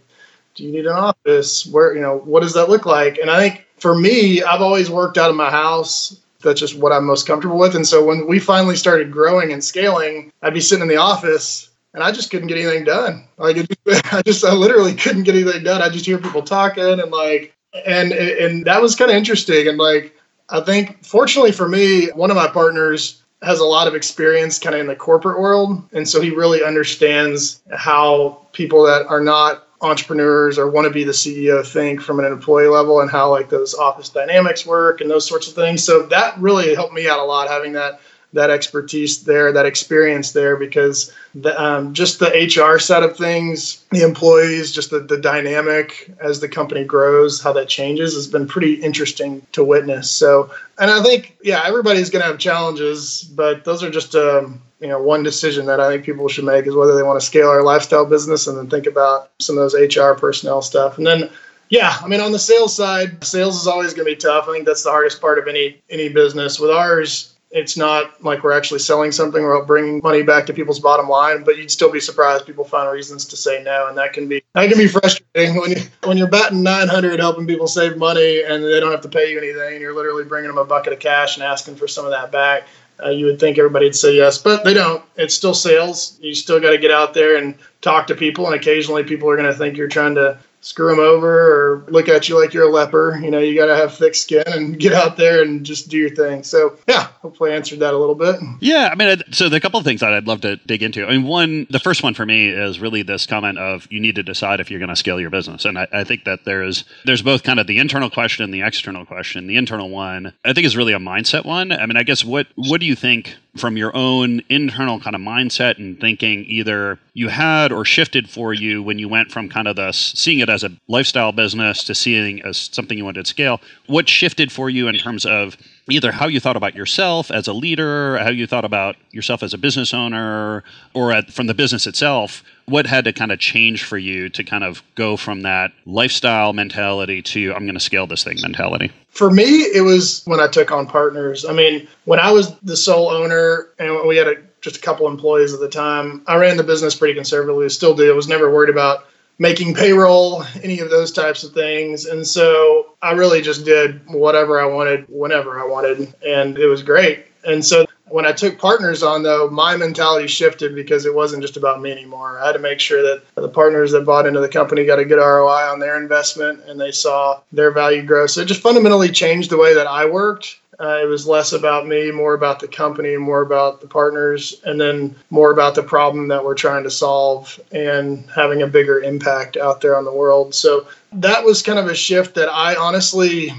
do 0.56 0.64
you 0.64 0.72
need 0.72 0.88
an 0.88 0.94
office? 0.94 1.68
Where 1.68 1.94
you 1.94 2.02
know 2.02 2.18
what 2.20 2.42
does 2.42 2.54
that 2.54 2.70
look 2.70 2.86
like? 2.86 3.18
And 3.20 3.30
i 3.30 3.40
think 3.40 3.68
for 3.78 3.96
me 3.96 4.42
i've 4.42 4.62
always 4.62 4.90
worked 4.90 5.18
out 5.18 5.30
of 5.30 5.36
my 5.36 5.52
house. 5.52 6.20
That's 6.42 6.60
just 6.60 6.78
what 6.78 6.92
i'm 6.92 7.06
most 7.06 7.28
comfortable 7.28 7.58
with. 7.58 7.76
And 7.76 7.88
so 7.88 8.04
when 8.04 8.28
we 8.28 8.40
finally 8.40 8.76
started 8.76 9.12
growing 9.12 9.54
and 9.54 9.64
scaling 9.64 10.32
i'd 10.42 10.54
be 10.54 10.62
sitting 10.62 10.82
in 10.82 10.88
the 10.88 10.98
office 10.98 11.70
and 11.94 12.04
i 12.04 12.12
just 12.12 12.32
couldn't 12.32 12.48
get 12.48 12.58
anything 12.58 12.86
done. 12.86 13.28
Like 13.38 13.58
i 14.12 14.22
just 14.24 14.44
i 14.44 14.54
literally 14.54 14.96
couldn't 14.96 15.24
get 15.24 15.36
anything 15.36 15.64
done. 15.64 15.82
I 15.82 15.90
just 15.90 16.06
hear 16.06 16.18
people 16.18 16.42
talking 16.42 17.00
and 17.00 17.12
like 17.12 17.54
and 17.86 18.12
and 18.12 18.66
that 18.66 18.82
was 18.82 18.96
kind 18.96 19.12
of 19.12 19.18
interesting. 19.18 19.68
And 19.68 19.78
like 19.78 20.16
I 20.50 20.62
think, 20.62 21.04
fortunately 21.04 21.52
for 21.52 21.68
me, 21.68 22.08
one 22.08 22.32
of 22.32 22.38
my 22.38 22.48
partners 22.48 23.22
has 23.42 23.60
a 23.60 23.66
lot 23.66 23.88
of 23.88 23.96
experience 23.96 24.58
kind 24.60 24.76
of 24.76 24.82
in 24.82 24.88
the 24.88 24.96
corporate 24.96 25.40
world. 25.40 25.84
And 25.94 26.08
so 26.08 26.20
he 26.22 26.32
really 26.32 26.64
understands 26.64 27.62
how 27.72 28.48
people 28.52 28.84
that 28.84 29.06
are 29.08 29.22
not 29.22 29.68
entrepreneurs 29.82 30.58
or 30.58 30.70
want 30.70 30.88
to 30.88 30.94
be 30.94 31.04
the 31.04 31.12
CEO 31.12 31.66
think 31.66 32.02
from 32.02 32.20
an 32.20 32.26
employee 32.26 32.68
level 32.68 33.00
and 33.00 33.12
how 33.12 33.30
like 33.30 33.50
those 33.50 33.76
office 33.76 34.10
dynamics 34.10 34.66
work 34.66 35.02
and 35.02 35.10
those 35.10 35.28
sorts 35.28 35.48
of 35.48 35.54
things. 35.54 35.84
So 35.84 36.04
that 36.08 36.38
really 36.40 36.74
helped 36.74 36.94
me 36.94 37.08
out 37.08 37.20
a 37.20 37.24
lot 37.24 37.48
having 37.48 37.74
that 37.74 38.00
that 38.38 38.50
expertise 38.50 39.24
there, 39.24 39.52
that 39.52 39.66
experience 39.66 40.32
there, 40.32 40.56
because 40.56 41.12
the, 41.36 41.62
um, 41.62 41.94
just 41.94 42.20
the 42.20 42.30
HR 42.30 42.80
side 42.80 43.04
of 43.04 43.18
things, 43.18 43.84
the 43.92 44.02
employees, 44.02 44.72
just 44.72 44.90
the, 44.90 45.00
the 45.00 45.18
dynamic 45.18 46.10
as 46.20 46.40
the 46.40 46.48
company 46.48 46.86
grows, 46.86 47.42
how 47.42 47.52
that 47.54 47.68
changes 47.68 48.14
has 48.14 48.28
been 48.28 48.48
pretty 48.48 48.76
interesting 48.76 49.46
to 49.52 49.64
witness. 49.64 50.10
So, 50.10 50.50
and 50.80 50.90
I 50.90 51.04
think, 51.04 51.36
yeah, 51.44 51.64
everybody's 51.66 52.10
going 52.10 52.22
to 52.22 52.28
have 52.28 52.40
challenges, 52.40 53.24
but 53.24 53.66
those 53.66 53.84
are 53.84 53.92
just, 53.92 54.16
um, 54.16 54.62
you 54.80 54.88
know, 54.88 55.02
one 55.02 55.24
decision 55.24 55.66
that 55.66 55.80
I 55.80 55.90
think 55.90 56.06
people 56.06 56.28
should 56.28 56.46
make 56.46 56.68
is 56.68 56.76
whether 56.76 56.96
they 56.96 57.04
want 57.04 57.20
to 57.20 57.26
scale 57.26 57.50
our 57.50 57.64
lifestyle 57.64 58.06
business 58.06 58.48
and 58.48 58.58
then 58.58 58.70
think 58.70 58.86
about 58.86 59.32
some 59.40 59.58
of 59.58 59.70
those 59.70 59.96
HR 59.96 60.14
personnel 60.14 60.62
stuff. 60.62 60.98
And 60.98 61.06
then 61.06 61.30
yeah, 61.70 61.98
I 62.02 62.08
mean, 62.08 62.22
on 62.22 62.32
the 62.32 62.40
sales 62.40 62.76
side, 62.76 63.24
sales 63.24 63.60
is 63.60 63.68
always 63.68 63.94
going 63.94 64.08
to 64.08 64.12
be 64.12 64.16
tough. 64.16 64.48
I 64.48 64.54
think 64.54 64.66
that's 64.66 64.84
the 64.84 64.90
hardest 64.90 65.20
part 65.20 65.38
of 65.38 65.48
any 65.48 65.82
any 65.90 66.10
business. 66.10 66.60
With 66.60 66.72
ours, 66.72 67.34
it's 67.52 67.78
not 67.78 68.24
like 68.24 68.44
we're 68.44 68.52
actually 68.52 68.80
selling 68.80 69.12
something 69.12 69.42
or 69.42 69.64
bringing 69.64 70.02
money 70.04 70.22
back 70.22 70.46
to 70.48 70.54
people's 70.54 70.80
bottom 70.80 71.08
line, 71.08 71.44
but 71.44 71.58
you'd 71.58 71.72
still 71.72 71.92
be 71.92 72.00
surprised 72.00 72.46
people 72.46 72.66
find 72.66 72.92
reasons 72.92 73.26
to 73.26 73.38
say 73.38 73.64
no, 73.64 73.88
and 73.88 73.98
that 73.98 74.14
can 74.14 74.28
be 74.28 74.44
that 74.54 74.70
can 74.70 74.78
be 74.78 74.88
frustrating 74.88 75.56
when 75.56 75.72
you 75.72 75.78
when 76.04 76.18
you're 76.18 76.28
batting 76.28 76.62
900 76.62 77.20
helping 77.20 77.48
people 77.48 77.68
save 77.68 77.98
money 77.98 78.44
and 78.44 78.64
they 78.64 78.80
don't 78.80 78.92
have 78.92 79.02
to 79.02 79.10
pay 79.10 79.32
you 79.32 79.38
anything, 79.38 79.74
and 79.74 79.82
you're 79.82 79.96
literally 79.96 80.26
bringing 80.26 80.50
them 80.50 80.58
a 80.58 80.66
bucket 80.66 80.94
of 80.94 81.00
cash 81.00 81.38
and 81.38 81.44
asking 81.44 81.76
for 81.76 81.88
some 81.88 82.06
of 82.06 82.12
that 82.12 82.32
back. 82.32 82.68
Uh, 83.04 83.10
you 83.10 83.26
would 83.28 83.40
think 83.40 83.60
everybody'd 83.60 83.96
say 83.96 84.16
yes, 84.16 84.40
but 84.40 84.64
they 84.64 84.74
don't. 84.74 85.04
It's 85.16 85.36
still 85.36 85.54
sales. 85.54 86.18
You 86.20 86.34
still 86.34 86.60
got 86.60 86.72
to 86.72 86.80
get 86.80 86.90
out 86.90 87.14
there 87.14 87.38
and 87.38 87.56
talk 87.82 88.08
to 88.08 88.16
people, 88.16 88.48
and 88.48 88.56
occasionally 88.56 89.04
people 89.04 89.30
are 89.30 89.36
going 89.38 89.52
to 89.52 89.58
think 89.58 89.78
you're 89.78 89.88
trying 89.88 90.16
to 90.16 90.40
screw 90.62 90.90
them 90.90 91.00
over 91.00 91.30
or 91.30 91.86
look 91.88 92.10
at 92.10 92.28
you 92.28 92.40
like 92.40 92.54
you're 92.54 92.68
a 92.68 92.72
leper. 92.72 93.20
You 93.22 93.32
know, 93.32 93.40
you 93.40 93.56
got 93.56 93.68
to 93.68 93.76
have 93.76 93.94
thick 93.94 94.16
skin 94.16 94.44
and 94.48 94.80
get 94.80 94.94
out 94.94 95.18
there 95.18 95.42
and 95.42 95.66
just 95.66 95.90
do 95.90 95.98
your 95.98 96.10
thing. 96.10 96.44
So, 96.44 96.78
yeah, 96.88 97.08
hopefully 97.22 97.52
I 97.52 97.56
answered 97.56 97.80
that 97.80 97.94
a 97.94 97.98
little 97.98 98.16
bit. 98.16 98.36
Yeah, 98.60 98.90
I 98.92 98.96
mean, 98.96 99.22
so 99.32 99.50
the 99.50 99.60
couple 99.60 99.80
of 99.80 99.86
things 99.86 100.02
that 100.02 100.14
I'd 100.14 100.28
love 100.28 100.42
to 100.42 100.58
dig 100.58 100.84
into. 100.84 101.06
I 101.06 101.12
mean, 101.12 101.24
one, 101.24 101.68
the 101.70 101.80
first 101.80 102.04
one 102.04 102.14
for 102.14 102.26
me 102.26 102.50
is 102.50 102.80
really 102.80 103.04
this 103.04 103.26
comment 103.26 103.58
of 103.58 103.88
you 103.92 104.00
need 104.00 104.16
to 104.16 104.24
decide 104.24 104.60
if 104.60 104.70
you're 104.72 104.80
going 104.80 104.90
to 104.90 104.96
scale 104.96 105.20
your 105.20 105.30
business, 105.30 105.66
and 105.66 105.78
I, 105.78 105.88
I 105.94 106.04
think 106.04 106.26
that 106.26 106.46
there's 106.46 106.84
there's 107.06 107.22
both 107.22 107.44
kind 107.44 107.60
of 107.60 107.68
the 107.68 107.80
internal 107.80 108.10
question 108.10 108.44
and 108.44 108.54
the 108.54 108.62
external 108.62 109.06
question. 109.06 109.48
The 109.48 109.58
internal 109.58 109.90
one, 109.90 110.34
I 110.44 110.54
think, 110.54 110.66
is 110.66 110.76
really 110.76 110.94
a 110.94 111.00
mindset 111.00 111.46
one. 111.46 111.72
I 111.72 111.86
mean, 111.86 111.98
I 111.98 112.04
guess 112.04 112.26
what 112.26 112.48
what 112.56 112.80
do 112.80 112.86
you 112.86 112.96
think 112.96 113.36
from 113.58 113.78
your 113.78 113.96
own 113.96 114.42
internal 114.50 115.00
kind 115.00 115.16
of 115.16 115.22
mindset 115.22 115.78
and 115.78 116.00
thinking 116.00 116.46
either 116.46 117.00
you 117.14 117.30
had 117.30 117.72
or 117.72 117.84
shifted 117.84 118.30
for 118.30 118.54
you 118.54 118.82
when 118.82 119.00
you 119.00 119.10
went 119.10 119.32
from 119.32 119.50
kind 119.50 119.68
of 119.68 119.76
the 119.76 119.92
seeing 119.92 120.40
it 120.40 120.50
as 120.50 120.64
a 120.64 120.72
lifestyle 120.88 121.32
business 121.32 121.84
to 121.84 121.96
seeing 121.96 122.42
as 122.44 122.70
something 122.72 122.98
you 122.98 123.06
wanted 123.06 123.26
to 123.26 123.30
scale. 123.30 123.60
What 123.88 124.08
shifted 124.08 124.52
for 124.52 124.70
you 124.70 124.88
in 124.88 124.96
terms 124.96 125.26
of 125.26 125.58
either 125.90 126.12
how 126.12 126.28
you 126.28 126.40
thought 126.40 126.58
about 126.58 126.76
yourself 126.76 127.32
as 127.32 127.48
a 127.48 127.54
leader 127.54 128.18
how 128.18 128.30
you 128.30 128.48
thought 128.48 128.66
about 128.66 128.96
yourself 129.12 129.44
as 129.44 129.54
a 129.54 129.58
business 129.58 129.94
owner 129.94 130.64
or 130.94 131.12
at, 131.12 131.32
from 131.32 131.48
the 131.48 131.54
business 131.54 131.88
itself 131.88 132.44
what 132.66 132.86
had 132.86 133.06
to 133.06 133.14
kind 133.14 133.32
of 133.32 133.40
change 133.40 133.84
for 133.84 133.98
you 133.98 134.30
to 134.30 134.44
kind 134.44 134.64
of 134.64 134.84
go 134.96 135.16
from 135.18 135.42
that 135.42 135.72
lifestyle 135.86 136.54
mentality 136.54 137.22
to 137.22 137.54
i'm 137.54 137.64
going 137.66 137.74
to 137.74 137.80
scale 137.80 138.08
this 138.08 138.24
thing 138.24 138.38
mentality 138.42 138.92
for 139.18 139.32
me, 139.32 139.62
it 139.62 139.84
was 139.84 140.22
when 140.26 140.40
I 140.40 140.48
took 140.48 140.72
on 140.72 140.86
partners. 140.86 141.44
I 141.44 141.52
mean, 141.52 141.88
when 142.06 142.20
I 142.20 142.32
was 142.32 142.56
the 142.60 142.78
sole 142.78 143.10
owner 143.10 143.68
and 143.80 144.08
we 144.08 144.16
had 144.16 144.28
a, 144.28 144.36
just 144.62 144.78
a 144.78 144.80
couple 144.80 145.08
employees 145.08 145.56
at 145.56 145.60
the 145.60 145.70
time, 145.70 146.22
I 146.28 146.38
ran 146.38 146.56
the 146.56 146.64
business 146.64 146.94
pretty 146.94 147.16
conservatively, 147.16 147.68
still 147.70 147.96
do. 147.96 148.12
I 148.12 148.16
was 148.16 148.28
never 148.28 148.52
worried 148.52 148.70
about 148.70 149.08
making 149.40 149.74
payroll, 149.74 150.44
any 150.64 150.80
of 150.80 150.90
those 150.90 151.12
types 151.12 151.44
of 151.44 151.54
things. 151.54 152.06
And 152.06 152.26
so 152.26 152.96
I 153.02 153.12
really 153.12 153.42
just 153.42 153.66
did 153.66 154.02
whatever 154.08 154.60
I 154.60 154.66
wanted, 154.66 155.06
whenever 155.10 155.60
I 155.60 155.66
wanted. 155.66 156.14
And 156.26 156.58
it 156.58 156.68
was 156.68 156.82
great. 156.82 157.26
And 157.46 157.64
so 157.64 157.86
when 158.10 158.26
I 158.26 158.32
took 158.32 158.58
partners 158.58 159.04
on, 159.04 159.24
though, 159.24 159.50
my 159.50 159.76
mentality 159.76 160.28
shifted 160.28 160.74
because 160.74 161.06
it 161.06 161.14
wasn't 161.14 161.42
just 161.42 161.58
about 161.58 161.82
me 161.82 161.92
anymore. 161.92 162.40
I 162.40 162.48
had 162.48 162.54
to 162.54 162.60
make 162.60 162.80
sure 162.80 163.02
that 163.04 163.24
the 163.36 163.50
partners 163.50 163.92
that 163.92 164.06
bought 164.06 164.26
into 164.26 164.40
the 164.40 164.50
company 164.50 164.86
got 164.86 165.00
a 165.00 165.06
good 165.06 165.20
ROI 165.20 165.72
on 165.72 165.80
their 165.80 166.02
investment 166.02 166.62
and 166.68 166.80
they 166.80 166.92
saw 166.92 167.42
their 167.52 167.72
value 167.72 168.04
grow. 168.04 168.28
So 168.28 168.42
it 168.42 168.46
just 168.46 168.62
fundamentally 168.62 169.10
changed 169.10 169.50
the 169.50 169.58
way 169.58 169.74
that 169.76 169.88
I 169.88 170.06
worked. 170.06 170.60
Uh, 170.80 171.00
it 171.02 171.06
was 171.06 171.26
less 171.26 171.54
about 171.54 171.88
me, 171.88 172.12
more 172.12 172.36
about 172.36 172.60
the 172.60 172.68
company, 172.68 173.18
more 173.18 173.42
about 173.42 173.82
the 173.82 173.88
partners, 173.88 174.62
and 174.64 174.80
then 174.80 175.16
more 175.32 175.52
about 175.52 175.74
the 175.74 175.82
problem 175.82 176.28
that 176.28 176.44
we're 176.44 176.54
trying 176.54 176.84
to 176.84 176.92
solve 176.92 177.60
and 177.72 178.30
having 178.36 178.62
a 178.62 178.68
bigger 178.68 179.02
impact 179.02 179.58
out 179.58 179.82
there 179.82 179.98
on 179.98 180.06
the 180.06 180.12
world. 180.12 180.54
So 180.54 180.88
that 181.14 181.44
was 181.44 181.64
kind 181.64 181.80
of 181.80 181.88
a 181.88 181.96
shift 181.96 182.36
that 182.36 182.50
I 182.50 182.76
honestly 182.76 183.52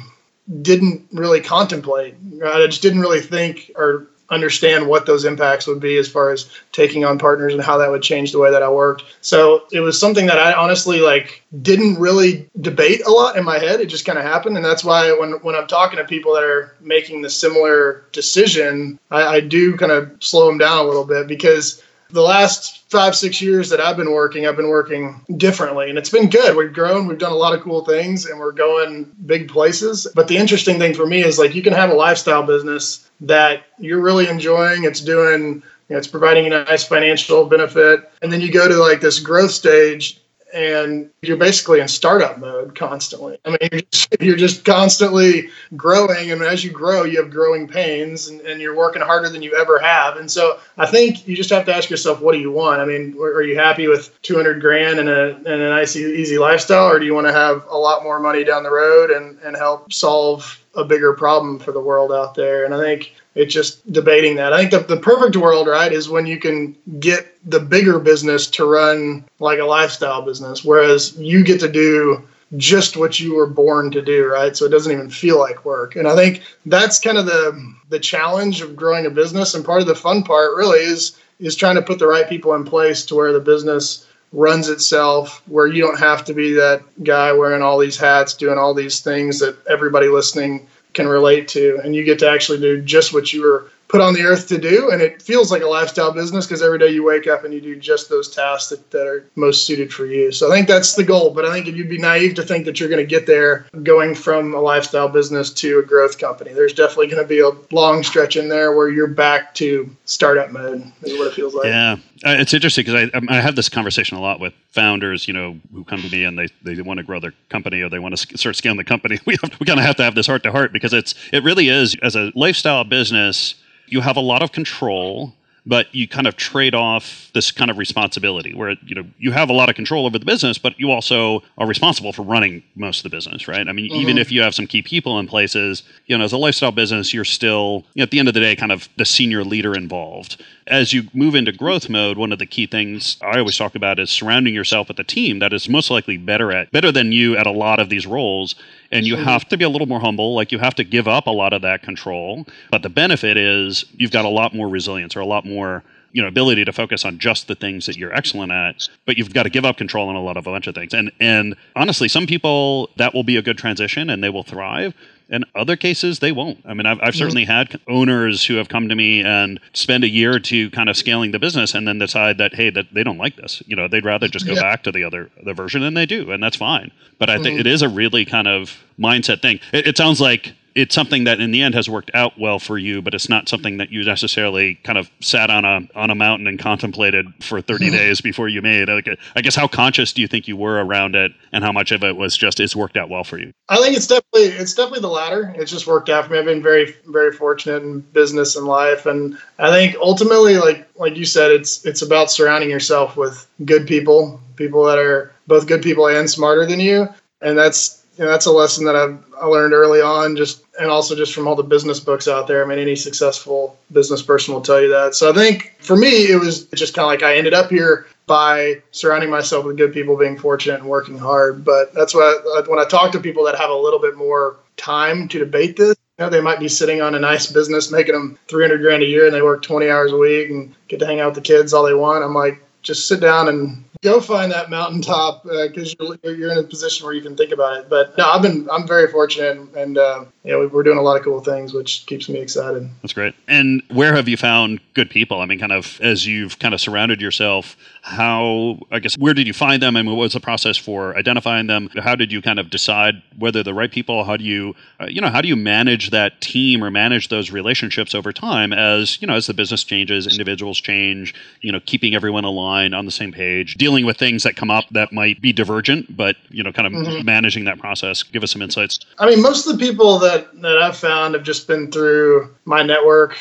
didn't 0.62 1.08
really 1.12 1.40
contemplate. 1.40 2.14
I 2.44 2.64
just 2.66 2.82
didn't 2.82 3.00
really 3.00 3.20
think 3.20 3.72
or 3.74 4.06
understand 4.30 4.86
what 4.86 5.06
those 5.06 5.24
impacts 5.24 5.66
would 5.66 5.80
be 5.80 5.96
as 5.96 6.08
far 6.08 6.30
as 6.30 6.50
taking 6.72 7.04
on 7.04 7.18
partners 7.18 7.54
and 7.54 7.62
how 7.62 7.78
that 7.78 7.90
would 7.90 8.02
change 8.02 8.32
the 8.32 8.38
way 8.38 8.50
that 8.50 8.62
I 8.62 8.70
worked. 8.70 9.04
So 9.20 9.66
it 9.72 9.80
was 9.80 9.98
something 9.98 10.26
that 10.26 10.38
I 10.38 10.52
honestly 10.52 11.00
like 11.00 11.42
didn't 11.62 11.98
really 11.98 12.48
debate 12.60 13.06
a 13.06 13.10
lot 13.10 13.36
in 13.36 13.44
my 13.44 13.58
head. 13.58 13.80
It 13.80 13.86
just 13.86 14.04
kind 14.04 14.18
of 14.18 14.24
happened. 14.24 14.56
And 14.56 14.64
that's 14.64 14.84
why 14.84 15.10
when, 15.12 15.32
when 15.42 15.54
I'm 15.54 15.66
talking 15.66 15.98
to 15.98 16.04
people 16.04 16.34
that 16.34 16.42
are 16.42 16.76
making 16.80 17.22
the 17.22 17.30
similar 17.30 18.04
decision, 18.12 18.98
I, 19.10 19.22
I 19.22 19.40
do 19.40 19.76
kind 19.76 19.92
of 19.92 20.10
slow 20.20 20.46
them 20.46 20.58
down 20.58 20.78
a 20.78 20.88
little 20.88 21.04
bit 21.04 21.26
because 21.26 21.82
the 22.10 22.22
last 22.22 22.90
five, 22.90 23.14
six 23.14 23.40
years 23.42 23.68
that 23.68 23.80
I've 23.80 23.96
been 23.96 24.12
working, 24.12 24.46
I've 24.46 24.56
been 24.56 24.68
working 24.68 25.20
differently 25.36 25.90
and 25.90 25.98
it's 25.98 26.10
been 26.10 26.30
good. 26.30 26.56
We've 26.56 26.72
grown, 26.72 27.06
we've 27.06 27.18
done 27.18 27.32
a 27.32 27.36
lot 27.36 27.54
of 27.54 27.60
cool 27.60 27.84
things 27.84 28.24
and 28.26 28.38
we're 28.38 28.52
going 28.52 29.12
big 29.26 29.48
places. 29.48 30.06
But 30.14 30.28
the 30.28 30.36
interesting 30.36 30.78
thing 30.78 30.94
for 30.94 31.06
me 31.06 31.22
is 31.22 31.38
like 31.38 31.54
you 31.54 31.62
can 31.62 31.74
have 31.74 31.90
a 31.90 31.94
lifestyle 31.94 32.42
business 32.42 33.08
that 33.20 33.64
you're 33.78 34.00
really 34.00 34.28
enjoying, 34.28 34.84
it's 34.84 35.00
doing, 35.00 35.42
you 35.42 35.62
know, 35.90 35.98
it's 35.98 36.06
providing 36.06 36.46
a 36.46 36.64
nice 36.64 36.84
financial 36.84 37.44
benefit. 37.44 38.10
And 38.22 38.32
then 38.32 38.40
you 38.40 38.50
go 38.50 38.68
to 38.68 38.76
like 38.76 39.00
this 39.00 39.18
growth 39.18 39.50
stage 39.50 40.20
and 40.52 41.10
you're 41.22 41.36
basically 41.36 41.80
in 41.80 41.88
startup 41.88 42.38
mode 42.38 42.74
constantly. 42.74 43.38
I 43.44 43.50
mean, 43.50 43.58
you're 43.70 43.80
just, 43.82 44.16
you're 44.20 44.36
just, 44.36 44.64
constantly 44.64 45.50
growing, 45.76 46.30
and 46.30 46.42
as 46.42 46.64
you 46.64 46.70
grow, 46.70 47.04
you 47.04 47.22
have 47.22 47.30
growing 47.30 47.68
pains, 47.68 48.28
and, 48.28 48.40
and, 48.42 48.60
you're 48.60 48.76
working 48.76 49.02
harder 49.02 49.28
than 49.28 49.42
you 49.42 49.54
ever 49.56 49.78
have. 49.78 50.16
And 50.16 50.30
so, 50.30 50.58
I 50.76 50.86
think 50.86 51.26
you 51.28 51.36
just 51.36 51.50
have 51.50 51.64
to 51.66 51.74
ask 51.74 51.90
yourself, 51.90 52.20
what 52.20 52.32
do 52.32 52.38
you 52.38 52.50
want? 52.50 52.80
I 52.80 52.84
mean, 52.84 53.16
are 53.18 53.42
you 53.42 53.56
happy 53.56 53.88
with 53.88 54.20
200 54.22 54.60
grand 54.60 54.98
and 54.98 55.08
a, 55.08 55.36
and 55.36 55.46
a 55.46 55.68
nice, 55.68 55.96
easy 55.96 56.38
lifestyle, 56.38 56.90
or 56.90 56.98
do 56.98 57.06
you 57.06 57.14
want 57.14 57.26
to 57.26 57.32
have 57.32 57.64
a 57.68 57.76
lot 57.76 58.02
more 58.02 58.18
money 58.18 58.44
down 58.44 58.62
the 58.62 58.70
road 58.70 59.10
and, 59.10 59.38
and 59.40 59.56
help 59.56 59.92
solve 59.92 60.60
a 60.74 60.84
bigger 60.84 61.12
problem 61.14 61.58
for 61.58 61.72
the 61.72 61.80
world 61.80 62.12
out 62.12 62.34
there? 62.34 62.64
And 62.64 62.74
I 62.74 62.80
think 62.80 63.14
it's 63.38 63.54
just 63.54 63.90
debating 63.92 64.34
that. 64.34 64.52
I 64.52 64.58
think 64.58 64.72
the, 64.72 64.96
the 64.96 65.00
perfect 65.00 65.36
world, 65.36 65.68
right, 65.68 65.92
is 65.92 66.08
when 66.08 66.26
you 66.26 66.38
can 66.38 66.76
get 66.98 67.38
the 67.48 67.60
bigger 67.60 68.00
business 68.00 68.48
to 68.48 68.64
run 68.64 69.24
like 69.38 69.60
a 69.60 69.64
lifestyle 69.64 70.22
business, 70.22 70.64
whereas 70.64 71.16
you 71.16 71.44
get 71.44 71.60
to 71.60 71.68
do 71.68 72.26
just 72.56 72.96
what 72.96 73.20
you 73.20 73.36
were 73.36 73.46
born 73.46 73.92
to 73.92 74.02
do, 74.02 74.26
right? 74.26 74.56
So 74.56 74.64
it 74.64 74.70
doesn't 74.70 74.90
even 74.90 75.08
feel 75.08 75.38
like 75.38 75.64
work. 75.64 75.94
And 75.94 76.08
I 76.08 76.16
think 76.16 76.42
that's 76.66 76.98
kind 76.98 77.16
of 77.16 77.26
the 77.26 77.74
the 77.90 78.00
challenge 78.00 78.60
of 78.60 78.74
growing 78.74 79.06
a 79.06 79.10
business. 79.10 79.54
And 79.54 79.64
part 79.64 79.82
of 79.82 79.86
the 79.86 79.94
fun 79.94 80.24
part 80.24 80.56
really 80.56 80.80
is 80.80 81.16
is 81.38 81.54
trying 81.54 81.76
to 81.76 81.82
put 81.82 82.00
the 82.00 82.08
right 82.08 82.28
people 82.28 82.54
in 82.54 82.64
place 82.64 83.06
to 83.06 83.14
where 83.14 83.32
the 83.32 83.38
business 83.40 84.04
runs 84.32 84.68
itself, 84.68 85.42
where 85.46 85.68
you 85.68 85.80
don't 85.80 86.00
have 86.00 86.24
to 86.24 86.34
be 86.34 86.54
that 86.54 86.82
guy 87.04 87.32
wearing 87.32 87.62
all 87.62 87.78
these 87.78 87.96
hats, 87.96 88.34
doing 88.34 88.58
all 88.58 88.74
these 88.74 89.00
things 89.00 89.38
that 89.38 89.56
everybody 89.68 90.08
listening 90.08 90.66
can 90.92 91.06
relate 91.06 91.48
to 91.48 91.80
and 91.82 91.94
you 91.94 92.04
get 92.04 92.18
to 92.20 92.28
actually 92.28 92.58
do 92.58 92.80
just 92.82 93.12
what 93.12 93.32
you 93.32 93.42
were 93.42 93.70
put 93.88 94.00
on 94.02 94.12
the 94.12 94.22
earth 94.22 94.48
to 94.48 94.58
do. 94.58 94.90
And 94.90 95.00
it 95.00 95.22
feels 95.22 95.50
like 95.50 95.62
a 95.62 95.66
lifestyle 95.66 96.12
business 96.12 96.46
because 96.46 96.62
every 96.62 96.78
day 96.78 96.90
you 96.90 97.02
wake 97.02 97.26
up 97.26 97.44
and 97.44 97.52
you 97.52 97.60
do 97.60 97.74
just 97.74 98.08
those 98.08 98.28
tasks 98.28 98.68
that, 98.68 98.90
that 98.90 99.06
are 99.06 99.24
most 99.34 99.66
suited 99.66 99.92
for 99.92 100.04
you. 100.04 100.30
So 100.30 100.50
i 100.50 100.54
think 100.54 100.68
that's 100.68 100.94
the 100.94 101.04
goal. 101.04 101.32
But 101.32 101.44
i 101.44 101.52
think 101.52 101.66
you'd 101.66 101.88
be 101.88 101.98
naive 101.98 102.34
to 102.34 102.42
think 102.42 102.66
that 102.66 102.78
you're 102.78 102.88
going 102.88 103.04
to 103.04 103.06
get 103.06 103.26
there 103.26 103.66
going 103.82 104.14
from 104.14 104.54
a 104.54 104.60
lifestyle 104.60 105.08
business 105.08 105.50
to 105.54 105.78
a 105.78 105.82
growth 105.82 106.18
company 106.18 106.52
there's 106.52 106.74
definitely 106.74 107.06
going 107.06 107.22
to 107.22 107.28
be 107.28 107.40
a 107.40 107.50
long 107.74 108.02
stretch 108.02 108.36
in 108.36 108.48
there 108.48 108.76
where 108.76 108.90
you're 108.90 109.06
back 109.06 109.54
to 109.54 109.88
startup 110.04 110.50
mode 110.50 110.82
is 111.02 111.18
what 111.18 111.28
it 111.28 111.34
feels 111.34 111.54
like. 111.54 111.66
Yeah 111.66 111.96
Uh, 112.24 112.36
it's 112.38 112.52
interesting 112.54 112.84
because 112.84 113.10
I, 113.12 113.16
um, 113.16 113.26
I 113.28 113.40
have 113.40 113.54
this 113.54 113.68
conversation 113.68 114.16
a 114.16 114.20
lot 114.20 114.40
with 114.40 114.52
founders, 114.70 115.28
you 115.28 115.34
know, 115.34 115.58
who 115.72 115.84
come 115.84 116.02
to 116.02 116.08
me 116.10 116.24
and 116.24 116.38
they, 116.38 116.48
they 116.62 116.80
want 116.82 116.98
to 116.98 117.04
grow 117.04 117.20
their 117.20 117.32
company 117.48 117.80
or 117.80 117.88
they 117.88 117.98
want 117.98 118.16
to 118.16 118.38
start 118.38 118.56
scaling 118.56 118.78
the 118.78 118.84
company. 118.84 119.18
We 119.26 119.36
have, 119.42 119.60
we 119.60 119.66
kind 119.66 119.78
of 119.78 119.84
have 119.84 119.96
to 119.96 120.02
have 120.02 120.14
this 120.14 120.26
heart 120.26 120.42
to 120.44 120.52
heart 120.52 120.72
because 120.72 120.92
it's 120.94 121.14
it 121.32 121.44
really 121.44 121.68
is 121.68 121.96
as 122.02 122.16
a 122.16 122.32
lifestyle 122.34 122.82
business, 122.84 123.54
you 123.86 124.00
have 124.00 124.16
a 124.16 124.20
lot 124.20 124.42
of 124.42 124.52
control 124.52 125.34
but 125.68 125.94
you 125.94 126.08
kind 126.08 126.26
of 126.26 126.34
trade 126.36 126.74
off 126.74 127.30
this 127.34 127.50
kind 127.52 127.70
of 127.70 127.76
responsibility 127.76 128.54
where 128.54 128.74
you 128.86 128.94
know 128.94 129.04
you 129.18 129.32
have 129.32 129.50
a 129.50 129.52
lot 129.52 129.68
of 129.68 129.76
control 129.76 130.06
over 130.06 130.18
the 130.18 130.24
business, 130.24 130.56
but 130.56 130.78
you 130.80 130.90
also 130.90 131.42
are 131.58 131.66
responsible 131.66 132.12
for 132.12 132.22
running 132.22 132.62
most 132.74 133.00
of 133.00 133.02
the 133.02 133.14
business, 133.14 133.46
right? 133.46 133.68
I 133.68 133.72
mean, 133.72 133.90
mm-hmm. 133.90 134.00
even 134.00 134.16
if 134.16 134.32
you 134.32 134.40
have 134.40 134.54
some 134.54 134.66
key 134.66 134.80
people 134.80 135.18
in 135.18 135.28
places, 135.28 135.82
you 136.06 136.16
know, 136.16 136.24
as 136.24 136.32
a 136.32 136.38
lifestyle 136.38 136.72
business, 136.72 137.12
you're 137.12 137.24
still 137.26 137.84
you 137.92 138.00
know, 138.00 138.04
at 138.04 138.10
the 138.10 138.18
end 138.18 138.28
of 138.28 138.34
the 138.34 138.40
day 138.40 138.56
kind 138.56 138.72
of 138.72 138.88
the 138.96 139.04
senior 139.04 139.44
leader 139.44 139.74
involved. 139.74 140.42
As 140.66 140.94
you 140.94 141.04
move 141.12 141.34
into 141.34 141.52
growth 141.52 141.90
mode, 141.90 142.16
one 142.16 142.32
of 142.32 142.38
the 142.38 142.46
key 142.46 142.66
things 142.66 143.18
I 143.20 143.38
always 143.38 143.56
talk 143.56 143.74
about 143.74 143.98
is 143.98 144.10
surrounding 144.10 144.54
yourself 144.54 144.88
with 144.88 144.98
a 144.98 145.04
team 145.04 145.38
that 145.40 145.52
is 145.52 145.68
most 145.68 145.90
likely 145.90 146.16
better 146.16 146.50
at 146.50 146.70
better 146.72 146.90
than 146.90 147.12
you 147.12 147.36
at 147.36 147.46
a 147.46 147.52
lot 147.52 147.78
of 147.78 147.90
these 147.90 148.06
roles 148.06 148.54
and 148.90 149.06
you 149.06 149.16
have 149.16 149.48
to 149.48 149.56
be 149.56 149.64
a 149.64 149.68
little 149.68 149.86
more 149.86 150.00
humble 150.00 150.34
like 150.34 150.52
you 150.52 150.58
have 150.58 150.74
to 150.76 150.84
give 150.84 151.06
up 151.06 151.26
a 151.26 151.30
lot 151.30 151.52
of 151.52 151.62
that 151.62 151.82
control. 151.82 152.46
But 152.70 152.82
the 152.82 152.88
benefit 152.88 153.36
is 153.36 153.84
you've 153.96 154.10
got 154.10 154.24
a 154.24 154.28
lot 154.28 154.54
more 154.54 154.68
resilience 154.68 155.16
or 155.16 155.20
a 155.20 155.26
lot 155.26 155.44
more 155.44 155.82
you 156.12 156.22
know 156.22 156.28
ability 156.28 156.64
to 156.64 156.72
focus 156.72 157.04
on 157.04 157.18
just 157.18 157.48
the 157.48 157.54
things 157.54 157.84
that 157.84 157.98
you're 157.98 158.14
excellent 158.14 158.50
at 158.50 158.88
but 159.04 159.18
you've 159.18 159.34
got 159.34 159.42
to 159.42 159.50
give 159.50 159.66
up 159.66 159.76
control 159.76 160.08
on 160.08 160.16
a 160.16 160.22
lot 160.22 160.38
of 160.38 160.46
a 160.46 160.50
bunch 160.50 160.66
of 160.66 160.74
things. 160.74 160.94
And 160.94 161.12
and 161.20 161.54
honestly 161.76 162.08
some 162.08 162.26
people 162.26 162.90
that 162.96 163.14
will 163.14 163.24
be 163.24 163.36
a 163.36 163.42
good 163.42 163.58
transition 163.58 164.08
and 164.10 164.22
they 164.24 164.30
will 164.30 164.44
thrive 164.44 164.94
in 165.30 165.44
other 165.54 165.76
cases, 165.76 166.20
they 166.20 166.32
won't. 166.32 166.58
I 166.64 166.74
mean, 166.74 166.86
I've, 166.86 166.98
I've 167.02 167.14
certainly 167.14 167.44
had 167.44 167.78
owners 167.86 168.44
who 168.44 168.54
have 168.54 168.68
come 168.68 168.88
to 168.88 168.94
me 168.94 169.22
and 169.22 169.60
spend 169.74 170.04
a 170.04 170.08
year 170.08 170.34
or 170.34 170.40
two 170.40 170.70
kind 170.70 170.88
of 170.88 170.96
scaling 170.96 171.32
the 171.32 171.38
business 171.38 171.74
and 171.74 171.86
then 171.86 171.98
decide 171.98 172.38
that, 172.38 172.54
hey, 172.54 172.70
that 172.70 172.94
they 172.94 173.04
don't 173.04 173.18
like 173.18 173.36
this. 173.36 173.62
You 173.66 173.76
know, 173.76 173.88
they'd 173.88 174.04
rather 174.04 174.28
just 174.28 174.46
go 174.46 174.54
yeah. 174.54 174.62
back 174.62 174.82
to 174.84 174.92
the 174.92 175.04
other 175.04 175.30
the 175.44 175.52
version, 175.52 175.82
and 175.82 175.96
they 175.96 176.06
do, 176.06 176.30
and 176.30 176.42
that's 176.42 176.56
fine. 176.56 176.90
But 177.18 177.28
I 177.28 177.36
think 177.36 177.54
mm-hmm. 177.54 177.60
it 177.60 177.66
is 177.66 177.82
a 177.82 177.88
really 177.88 178.24
kind 178.24 178.48
of 178.48 178.82
mindset 178.98 179.42
thing. 179.42 179.60
It, 179.72 179.88
it 179.88 179.96
sounds 179.96 180.20
like 180.20 180.54
it's 180.78 180.94
something 180.94 181.24
that 181.24 181.40
in 181.40 181.50
the 181.50 181.60
end 181.60 181.74
has 181.74 181.90
worked 181.90 182.12
out 182.14 182.38
well 182.38 182.60
for 182.60 182.78
you, 182.78 183.02
but 183.02 183.12
it's 183.12 183.28
not 183.28 183.48
something 183.48 183.78
that 183.78 183.90
you 183.90 184.04
necessarily 184.04 184.76
kind 184.84 184.96
of 184.96 185.10
sat 185.20 185.50
on 185.50 185.64
a 185.64 185.80
on 185.96 186.08
a 186.08 186.14
mountain 186.14 186.46
and 186.46 186.56
contemplated 186.56 187.26
for 187.40 187.60
30 187.60 187.88
mm. 187.88 187.90
days 187.90 188.20
before 188.20 188.46
you 188.46 188.62
made. 188.62 188.88
Like, 188.88 189.08
I 189.34 189.40
guess 189.40 189.56
how 189.56 189.66
conscious 189.66 190.12
do 190.12 190.22
you 190.22 190.28
think 190.28 190.46
you 190.46 190.56
were 190.56 190.84
around 190.84 191.16
it, 191.16 191.32
and 191.52 191.64
how 191.64 191.72
much 191.72 191.90
of 191.90 192.04
it 192.04 192.16
was 192.16 192.36
just 192.36 192.60
it's 192.60 192.76
worked 192.76 192.96
out 192.96 193.10
well 193.10 193.24
for 193.24 193.38
you? 193.38 193.50
I 193.68 193.78
think 193.78 193.96
it's 193.96 194.06
definitely 194.06 194.56
it's 194.56 194.72
definitely 194.72 195.00
the 195.00 195.08
latter. 195.08 195.52
It's 195.56 195.72
just 195.72 195.88
worked 195.88 196.10
out 196.10 196.26
for 196.26 196.32
me. 196.32 196.38
I've 196.38 196.44
been 196.44 196.62
very 196.62 196.94
very 197.06 197.32
fortunate 197.32 197.82
in 197.82 197.98
business 197.98 198.54
and 198.54 198.64
life, 198.64 199.04
and 199.04 199.36
I 199.58 199.70
think 199.70 199.96
ultimately, 200.00 200.58
like 200.58 200.88
like 200.94 201.16
you 201.16 201.24
said, 201.24 201.50
it's 201.50 201.84
it's 201.84 202.02
about 202.02 202.30
surrounding 202.30 202.70
yourself 202.70 203.16
with 203.16 203.48
good 203.64 203.88
people, 203.88 204.40
people 204.54 204.84
that 204.84 204.98
are 204.98 205.32
both 205.48 205.66
good 205.66 205.82
people 205.82 206.06
and 206.06 206.30
smarter 206.30 206.64
than 206.66 206.78
you, 206.78 207.08
and 207.42 207.58
that's 207.58 208.04
you 208.18 208.24
know, 208.24 208.30
that's 208.30 208.46
a 208.46 208.52
lesson 208.52 208.84
that 208.84 208.96
I've 208.96 209.18
I 209.40 209.46
learned 209.46 209.72
early 209.72 210.00
on, 210.00 210.36
just 210.36 210.64
and 210.80 210.90
also 210.90 211.14
just 211.14 211.32
from 211.32 211.46
all 211.46 211.54
the 211.54 211.62
business 211.62 212.00
books 212.00 212.26
out 212.26 212.48
there. 212.48 212.64
I 212.64 212.66
mean, 212.66 212.78
any 212.78 212.96
successful 212.96 213.78
business 213.92 214.22
person 214.22 214.52
will 214.52 214.60
tell 214.60 214.82
you 214.82 214.88
that. 214.88 215.14
So 215.14 215.30
I 215.30 215.34
think 215.34 215.76
for 215.78 215.96
me, 215.96 216.30
it 216.30 216.40
was 216.40 216.64
just 216.66 216.94
kind 216.94 217.04
of 217.04 217.08
like 217.08 217.22
I 217.22 217.36
ended 217.36 217.54
up 217.54 217.70
here 217.70 218.06
by 218.26 218.82
surrounding 218.90 219.30
myself 219.30 219.64
with 219.64 219.76
good 219.76 219.92
people, 219.92 220.16
being 220.16 220.36
fortunate, 220.36 220.80
and 220.80 220.88
working 220.88 221.16
hard. 221.16 221.64
But 221.64 221.94
that's 221.94 222.12
what 222.12 222.24
I, 222.24 222.68
when 222.68 222.80
I 222.80 222.84
talk 222.84 223.12
to 223.12 223.20
people 223.20 223.44
that 223.44 223.56
have 223.56 223.70
a 223.70 223.74
little 223.74 224.00
bit 224.00 224.16
more 224.16 224.56
time 224.76 225.28
to 225.28 225.38
debate 225.38 225.76
this. 225.76 225.96
You 226.18 226.24
know, 226.24 226.30
they 226.30 226.40
might 226.40 226.58
be 226.58 226.68
sitting 226.68 227.00
on 227.00 227.14
a 227.14 227.20
nice 227.20 227.46
business 227.46 227.92
making 227.92 228.14
them 228.14 228.36
300 228.48 228.80
grand 228.80 229.04
a 229.04 229.06
year 229.06 229.26
and 229.26 229.34
they 229.34 229.42
work 229.42 229.62
20 229.62 229.88
hours 229.88 230.10
a 230.10 230.16
week 230.16 230.50
and 230.50 230.74
get 230.88 230.98
to 230.98 231.06
hang 231.06 231.20
out 231.20 231.26
with 231.26 231.36
the 231.36 231.40
kids 231.40 231.72
all 231.72 231.84
they 231.84 231.94
want. 231.94 232.24
I'm 232.24 232.34
like, 232.34 232.60
just 232.82 233.06
sit 233.06 233.20
down 233.20 233.48
and 233.48 233.84
go 234.02 234.20
find 234.20 234.52
that 234.52 234.70
mountaintop 234.70 235.42
because 235.44 235.94
uh, 236.00 236.14
you're, 236.22 236.34
you're 236.34 236.52
in 236.52 236.58
a 236.58 236.62
position 236.62 237.04
where 237.04 237.14
you 237.14 237.22
can 237.22 237.36
think 237.36 237.52
about 237.52 237.78
it. 237.78 237.88
But 237.88 238.16
no, 238.16 238.28
I've 238.28 238.42
been 238.42 238.68
I'm 238.70 238.86
very 238.86 239.08
fortunate, 239.08 239.74
and, 239.76 239.98
uh, 239.98 240.24
yeah, 240.44 240.64
we're 240.66 240.82
doing 240.82 240.98
a 240.98 241.02
lot 241.02 241.16
of 241.16 241.24
cool 241.24 241.40
things, 241.40 241.72
which 241.72 242.06
keeps 242.06 242.28
me 242.28 242.38
excited. 242.38 242.88
That's 243.02 243.12
great. 243.12 243.34
And 243.46 243.82
where 243.90 244.14
have 244.14 244.28
you 244.28 244.36
found 244.36 244.80
good 244.94 245.10
people? 245.10 245.40
I 245.40 245.46
mean, 245.46 245.58
kind 245.58 245.72
of 245.72 246.00
as 246.00 246.26
you've 246.26 246.58
kind 246.58 246.74
of 246.74 246.80
surrounded 246.80 247.20
yourself, 247.20 247.76
how 248.02 248.78
I 248.90 248.98
guess 249.00 249.16
where 249.18 249.34
did 249.34 249.46
you 249.46 249.52
find 249.52 249.82
them, 249.82 249.96
and 249.96 250.08
what 250.08 250.16
was 250.16 250.32
the 250.32 250.40
process 250.40 250.76
for 250.76 251.16
identifying 251.16 251.66
them? 251.66 251.90
How 251.98 252.14
did 252.14 252.32
you 252.32 252.40
kind 252.40 252.58
of 252.58 252.70
decide 252.70 253.22
whether 253.38 253.62
the 253.62 253.74
right 253.74 253.90
people? 253.90 254.24
How 254.24 254.36
do 254.36 254.44
you 254.44 254.74
uh, 255.00 255.06
you 255.06 255.20
know 255.20 255.28
how 255.28 255.40
do 255.40 255.48
you 255.48 255.56
manage 255.56 256.10
that 256.10 256.40
team 256.40 256.82
or 256.82 256.90
manage 256.90 257.28
those 257.28 257.50
relationships 257.50 258.14
over 258.14 258.32
time 258.32 258.72
as 258.72 259.20
you 259.20 259.26
know 259.26 259.34
as 259.34 259.46
the 259.46 259.54
business 259.54 259.84
changes, 259.84 260.26
individuals 260.26 260.80
change, 260.80 261.34
you 261.60 261.72
know, 261.72 261.80
keeping 261.84 262.14
everyone 262.14 262.44
aligned 262.44 262.94
on 262.94 263.04
the 263.04 263.10
same 263.10 263.32
page 263.32 263.76
dealing 263.88 264.04
with 264.04 264.18
things 264.18 264.42
that 264.42 264.54
come 264.54 264.70
up 264.70 264.84
that 264.90 265.14
might 265.14 265.40
be 265.40 265.50
divergent, 265.50 266.14
but 266.14 266.36
you 266.50 266.62
know, 266.62 266.70
kind 266.70 266.86
of 266.86 266.92
mm-hmm. 266.92 267.24
managing 267.24 267.64
that 267.64 267.78
process. 267.78 268.22
Give 268.22 268.42
us 268.42 268.52
some 268.52 268.60
insights. 268.60 269.00
I 269.18 269.24
mean, 269.24 269.40
most 269.40 269.66
of 269.66 269.78
the 269.78 269.86
people 269.86 270.18
that 270.18 270.60
that 270.60 270.76
I've 270.76 270.96
found 270.96 271.34
have 271.34 271.42
just 271.42 271.66
been 271.66 271.90
through 271.90 272.54
my 272.66 272.82
network, 272.82 273.38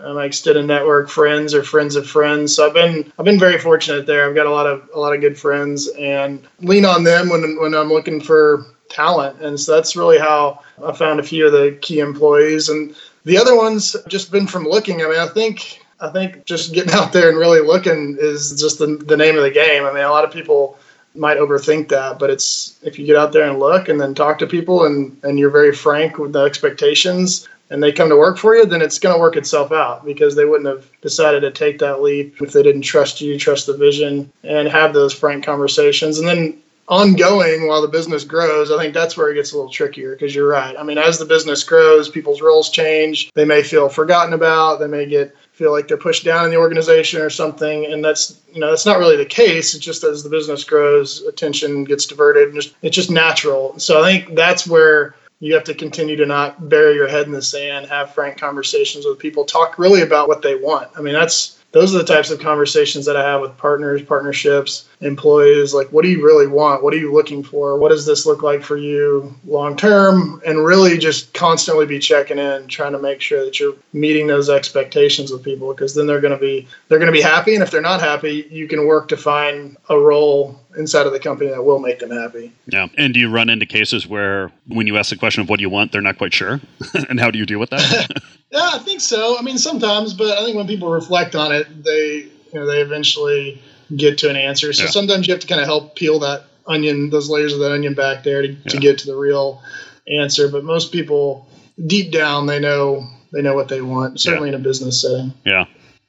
uh, 0.00 0.14
my 0.14 0.24
extended 0.24 0.66
network, 0.66 1.08
friends 1.08 1.52
or 1.52 1.64
friends 1.64 1.96
of 1.96 2.06
friends. 2.06 2.54
So 2.54 2.68
I've 2.68 2.74
been 2.74 3.12
I've 3.18 3.24
been 3.24 3.40
very 3.40 3.58
fortunate 3.58 4.06
there. 4.06 4.28
I've 4.28 4.36
got 4.36 4.46
a 4.46 4.50
lot 4.50 4.66
of 4.66 4.88
a 4.94 5.00
lot 5.00 5.14
of 5.14 5.20
good 5.20 5.36
friends 5.36 5.88
and 5.98 6.46
lean 6.60 6.84
on 6.84 7.02
them 7.02 7.28
when 7.28 7.58
when 7.60 7.74
I'm 7.74 7.88
looking 7.88 8.20
for 8.20 8.66
talent. 8.88 9.42
And 9.42 9.58
so 9.58 9.74
that's 9.74 9.96
really 9.96 10.18
how 10.18 10.60
I 10.84 10.92
found 10.92 11.18
a 11.18 11.24
few 11.24 11.44
of 11.46 11.52
the 11.52 11.76
key 11.82 11.98
employees 11.98 12.68
and 12.68 12.94
the 13.24 13.36
other 13.36 13.56
ones 13.56 13.96
just 14.06 14.30
been 14.30 14.46
from 14.46 14.62
looking. 14.64 15.02
I 15.02 15.08
mean, 15.08 15.18
I 15.18 15.26
think 15.26 15.82
I 16.00 16.10
think 16.10 16.44
just 16.44 16.72
getting 16.72 16.92
out 16.92 17.12
there 17.12 17.28
and 17.28 17.38
really 17.38 17.60
looking 17.60 18.16
is 18.20 18.58
just 18.60 18.78
the, 18.78 18.86
the 18.86 19.16
name 19.16 19.36
of 19.36 19.42
the 19.42 19.50
game. 19.50 19.84
I 19.84 19.92
mean, 19.92 20.04
a 20.04 20.10
lot 20.10 20.24
of 20.24 20.32
people 20.32 20.78
might 21.14 21.38
overthink 21.38 21.88
that, 21.88 22.18
but 22.18 22.30
it's 22.30 22.78
if 22.82 22.98
you 22.98 23.06
get 23.06 23.16
out 23.16 23.32
there 23.32 23.48
and 23.48 23.58
look 23.58 23.88
and 23.88 24.00
then 24.00 24.14
talk 24.14 24.38
to 24.38 24.46
people 24.46 24.84
and, 24.84 25.18
and 25.24 25.38
you're 25.38 25.50
very 25.50 25.74
frank 25.74 26.18
with 26.18 26.32
the 26.32 26.40
expectations 26.40 27.48
and 27.70 27.82
they 27.82 27.92
come 27.92 28.08
to 28.08 28.16
work 28.16 28.38
for 28.38 28.54
you, 28.54 28.64
then 28.64 28.82
it's 28.82 28.98
going 28.98 29.14
to 29.14 29.20
work 29.20 29.36
itself 29.36 29.72
out 29.72 30.04
because 30.04 30.34
they 30.34 30.44
wouldn't 30.44 30.68
have 30.68 30.90
decided 31.02 31.40
to 31.40 31.50
take 31.50 31.78
that 31.78 32.00
leap 32.00 32.40
if 32.40 32.52
they 32.52 32.62
didn't 32.62 32.82
trust 32.82 33.20
you, 33.20 33.38
trust 33.38 33.66
the 33.66 33.76
vision, 33.76 34.30
and 34.42 34.68
have 34.68 34.94
those 34.94 35.12
frank 35.12 35.44
conversations. 35.44 36.18
And 36.18 36.28
then 36.28 36.62
ongoing 36.88 37.66
while 37.66 37.82
the 37.82 37.88
business 37.88 38.24
grows, 38.24 38.70
I 38.70 38.78
think 38.78 38.94
that's 38.94 39.16
where 39.16 39.30
it 39.30 39.34
gets 39.34 39.52
a 39.52 39.56
little 39.56 39.70
trickier 39.70 40.12
because 40.12 40.34
you're 40.34 40.48
right. 40.48 40.76
I 40.78 40.82
mean, 40.82 40.98
as 40.98 41.18
the 41.18 41.26
business 41.26 41.62
grows, 41.62 42.08
people's 42.08 42.40
roles 42.40 42.70
change. 42.70 43.30
They 43.34 43.44
may 43.44 43.62
feel 43.62 43.88
forgotten 43.88 44.32
about. 44.32 44.80
They 44.80 44.86
may 44.86 45.04
get 45.04 45.34
feel 45.58 45.72
like 45.72 45.88
they're 45.88 45.96
pushed 45.96 46.24
down 46.24 46.44
in 46.44 46.52
the 46.52 46.56
organization 46.56 47.20
or 47.20 47.28
something 47.28 47.84
and 47.86 48.04
that's 48.04 48.40
you 48.52 48.60
know 48.60 48.70
that's 48.70 48.86
not 48.86 49.00
really 49.00 49.16
the 49.16 49.26
case. 49.26 49.74
It's 49.74 49.84
just 49.84 50.04
as 50.04 50.22
the 50.22 50.30
business 50.30 50.62
grows 50.62 51.22
attention 51.22 51.82
gets 51.82 52.06
diverted 52.06 52.50
and 52.50 52.54
just 52.54 52.76
it's 52.80 52.94
just 52.94 53.10
natural. 53.10 53.76
So 53.78 54.00
i 54.00 54.12
think 54.12 54.36
that's 54.36 54.68
where 54.68 55.16
you 55.40 55.54
have 55.54 55.64
to 55.64 55.74
continue 55.74 56.14
to 56.16 56.26
not 56.26 56.68
bury 56.68 56.94
your 56.94 57.08
head 57.08 57.26
in 57.26 57.32
the 57.32 57.42
sand 57.42 57.86
have 57.86 58.14
frank 58.14 58.38
conversations 58.38 59.04
with 59.04 59.18
people 59.18 59.44
talk 59.44 59.78
really 59.80 60.02
about 60.02 60.28
what 60.28 60.42
they 60.42 60.54
want. 60.54 60.90
I 60.96 61.00
mean 61.00 61.14
that's 61.14 61.57
those 61.78 61.94
are 61.94 61.98
the 61.98 62.04
types 62.04 62.30
of 62.30 62.40
conversations 62.40 63.06
that 63.06 63.16
I 63.16 63.22
have 63.22 63.40
with 63.40 63.56
partners, 63.56 64.02
partnerships, 64.02 64.88
employees. 65.00 65.72
Like, 65.72 65.88
what 65.92 66.02
do 66.02 66.10
you 66.10 66.24
really 66.24 66.48
want? 66.48 66.82
What 66.82 66.92
are 66.92 66.98
you 66.98 67.12
looking 67.12 67.44
for? 67.44 67.78
What 67.78 67.90
does 67.90 68.04
this 68.04 68.26
look 68.26 68.42
like 68.42 68.62
for 68.62 68.76
you 68.76 69.32
long 69.46 69.76
term? 69.76 70.42
And 70.44 70.64
really 70.64 70.98
just 70.98 71.32
constantly 71.34 71.86
be 71.86 72.00
checking 72.00 72.38
in, 72.38 72.66
trying 72.66 72.92
to 72.92 72.98
make 72.98 73.20
sure 73.20 73.44
that 73.44 73.60
you're 73.60 73.76
meeting 73.92 74.26
those 74.26 74.50
expectations 74.50 75.30
with 75.30 75.44
people 75.44 75.72
because 75.72 75.94
then 75.94 76.08
they're 76.08 76.20
going 76.20 76.34
to 76.34 76.40
be 76.40 76.66
they're 76.88 76.98
going 76.98 77.12
to 77.12 77.16
be 77.16 77.22
happy. 77.22 77.54
And 77.54 77.62
if 77.62 77.70
they're 77.70 77.80
not 77.80 78.00
happy, 78.00 78.48
you 78.50 78.66
can 78.66 78.86
work 78.86 79.06
to 79.08 79.16
find 79.16 79.76
a 79.88 79.98
role 79.98 80.60
inside 80.78 81.06
of 81.06 81.12
the 81.12 81.18
company 81.18 81.50
that 81.50 81.62
will 81.62 81.78
make 81.78 81.98
them 81.98 82.10
happy. 82.10 82.52
Yeah. 82.66 82.86
And 82.96 83.12
do 83.12 83.20
you 83.20 83.30
run 83.30 83.50
into 83.50 83.66
cases 83.66 84.06
where 84.06 84.52
when 84.66 84.86
you 84.86 84.96
ask 84.96 85.10
the 85.10 85.16
question 85.16 85.42
of 85.42 85.48
what 85.48 85.58
do 85.58 85.62
you 85.62 85.70
want, 85.70 85.92
they're 85.92 86.00
not 86.00 86.16
quite 86.16 86.32
sure? 86.32 86.60
and 87.08 87.20
how 87.20 87.30
do 87.30 87.38
you 87.38 87.46
deal 87.46 87.58
with 87.58 87.70
that? 87.70 88.08
yeah, 88.50 88.70
I 88.74 88.78
think 88.78 89.00
so. 89.00 89.36
I 89.38 89.42
mean, 89.42 89.58
sometimes, 89.58 90.14
but 90.14 90.38
I 90.38 90.44
think 90.44 90.56
when 90.56 90.66
people 90.66 90.90
reflect 90.90 91.34
on 91.34 91.52
it, 91.52 91.84
they, 91.84 92.28
you 92.52 92.54
know, 92.54 92.66
they 92.66 92.80
eventually 92.80 93.60
get 93.94 94.18
to 94.18 94.30
an 94.30 94.36
answer. 94.36 94.72
So 94.72 94.84
yeah. 94.84 94.90
sometimes 94.90 95.26
you 95.26 95.34
have 95.34 95.40
to 95.40 95.46
kind 95.46 95.60
of 95.60 95.66
help 95.66 95.96
peel 95.96 96.20
that 96.20 96.44
onion, 96.66 97.10
those 97.10 97.28
layers 97.28 97.52
of 97.52 97.60
that 97.60 97.72
onion 97.72 97.94
back 97.94 98.22
there 98.22 98.42
to, 98.42 98.48
yeah. 98.48 98.62
to 98.68 98.78
get 98.78 98.98
to 98.98 99.06
the 99.06 99.16
real 99.16 99.62
answer. 100.06 100.48
But 100.48 100.64
most 100.64 100.92
people 100.92 101.46
deep 101.86 102.12
down, 102.12 102.46
they 102.46 102.60
know, 102.60 103.06
they 103.32 103.42
know 103.42 103.54
what 103.54 103.68
they 103.68 103.80
want, 103.80 104.20
certainly 104.20 104.50
yeah. 104.50 104.56
in 104.56 104.60
a 104.60 104.64
business 104.64 105.02
setting. 105.02 105.32
Yeah. 105.44 105.64